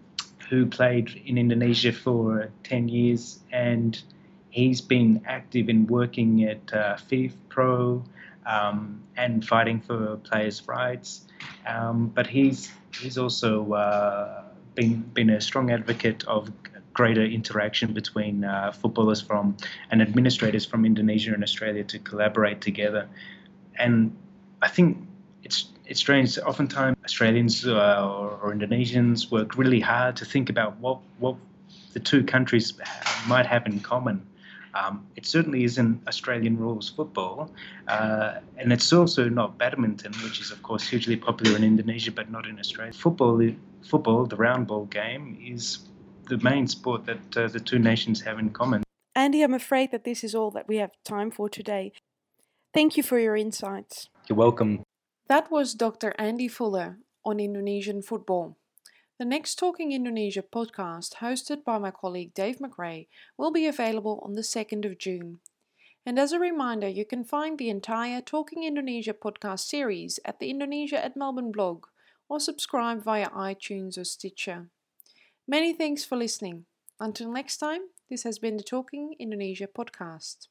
who 0.49 0.65
played 0.65 1.21
in 1.25 1.37
Indonesia 1.37 1.91
for 1.91 2.49
10 2.63 2.89
years, 2.89 3.39
and 3.51 3.99
he's 4.49 4.81
been 4.81 5.21
active 5.25 5.69
in 5.69 5.87
working 5.87 6.43
at 6.43 6.73
uh, 6.73 6.97
FIFPro 7.09 8.03
um, 8.45 9.01
and 9.17 9.45
fighting 9.45 9.79
for 9.79 10.17
players' 10.17 10.67
rights. 10.67 11.25
Um, 11.65 12.07
but 12.07 12.27
he's 12.27 12.71
he's 12.99 13.17
also 13.17 13.73
uh, 13.73 14.43
been 14.75 15.01
been 15.13 15.29
a 15.29 15.41
strong 15.41 15.71
advocate 15.71 16.23
of 16.25 16.51
greater 16.93 17.25
interaction 17.25 17.93
between 17.93 18.43
uh, 18.43 18.71
footballers 18.71 19.21
from 19.21 19.57
and 19.91 20.01
administrators 20.01 20.65
from 20.65 20.85
Indonesia 20.85 21.33
and 21.33 21.43
Australia 21.43 21.83
to 21.83 21.99
collaborate 21.99 22.61
together. 22.61 23.09
And 23.75 24.15
I 24.61 24.69
think 24.69 24.97
it's 25.43 25.69
it's 25.85 25.99
strange. 25.99 26.37
Oftentimes, 26.39 26.97
Australians 27.03 27.67
uh, 27.67 27.73
or, 28.01 28.39
or, 28.41 28.53
Indonesians 28.53 29.29
work 29.29 29.57
really 29.57 29.79
hard 29.79 30.15
to 30.17 30.25
think 30.25 30.49
about 30.49 30.77
what 30.79 30.99
what 31.19 31.35
the 31.93 31.99
two 31.99 32.23
countries 32.23 32.73
might 33.27 33.45
have 33.45 33.65
in 33.65 33.79
common. 33.79 34.25
Um, 34.75 35.05
it 35.15 35.27
certainly 35.27 35.63
isn't 35.65 36.07
Australian 36.07 36.57
rules 36.57 36.89
football, 36.89 37.51
uh, 37.87 38.39
and 38.57 38.73
it's 38.73 38.91
also 38.91 39.29
not 39.29 39.59
badminton, 39.59 40.13
which 40.23 40.39
is 40.41 40.49
of 40.49 40.63
course 40.63 40.87
hugely 40.87 41.15
popular 41.15 41.55
in 41.55 41.63
Indonesia, 41.63 42.11
but 42.11 42.31
not 42.31 42.47
in 42.47 42.57
Australia. 42.57 42.91
Football, 42.91 43.51
football, 43.83 44.25
the 44.25 44.35
round 44.35 44.65
ball 44.65 44.85
game, 44.85 45.37
is 45.39 45.79
the 46.25 46.37
main 46.37 46.67
sport 46.67 47.05
that 47.05 47.37
uh, 47.37 47.47
the 47.47 47.59
two 47.59 47.79
nations 47.79 48.21
have 48.21 48.39
in 48.39 48.49
common. 48.49 48.83
Andy, 49.15 49.43
I'm 49.43 49.53
afraid 49.53 49.91
that 49.91 50.03
this 50.03 50.23
is 50.23 50.33
all 50.33 50.51
that 50.51 50.67
we 50.67 50.77
have 50.77 50.91
time 51.03 51.31
for 51.31 51.49
today. 51.49 51.91
Thank 52.73 52.97
you 52.97 53.03
for 53.03 53.19
your 53.19 53.35
insights. 53.35 54.09
You're 54.27 54.37
welcome. 54.37 54.83
That 55.27 55.51
was 55.51 55.75
Dr. 55.75 56.13
Andy 56.17 56.47
Fuller 56.47 56.97
on 57.23 57.39
Indonesian 57.39 58.01
football. 58.01 58.57
The 59.19 59.25
next 59.25 59.55
Talking 59.55 59.91
Indonesia 59.91 60.41
podcast, 60.41 61.15
hosted 61.21 61.63
by 61.63 61.77
my 61.77 61.91
colleague 61.91 62.33
Dave 62.33 62.57
McRae, 62.57 63.07
will 63.37 63.51
be 63.51 63.67
available 63.67 64.19
on 64.25 64.33
the 64.33 64.41
2nd 64.41 64.85
of 64.85 64.97
June. 64.97 65.39
And 66.05 66.19
as 66.19 66.33
a 66.33 66.39
reminder, 66.39 66.89
you 66.89 67.05
can 67.05 67.23
find 67.23 67.57
the 67.57 67.69
entire 67.69 68.21
Talking 68.21 68.63
Indonesia 68.63 69.13
podcast 69.13 69.61
series 69.61 70.19
at 70.25 70.39
the 70.39 70.49
Indonesia 70.49 71.03
at 71.03 71.15
Melbourne 71.15 71.51
blog 71.51 71.85
or 72.27 72.39
subscribe 72.39 73.03
via 73.03 73.29
iTunes 73.29 73.97
or 73.97 74.03
Stitcher. 74.03 74.69
Many 75.47 75.73
thanks 75.73 76.03
for 76.03 76.17
listening. 76.17 76.65
Until 76.99 77.31
next 77.31 77.57
time, 77.57 77.81
this 78.09 78.23
has 78.23 78.39
been 78.39 78.57
the 78.57 78.63
Talking 78.63 79.15
Indonesia 79.19 79.67
podcast. 79.67 80.47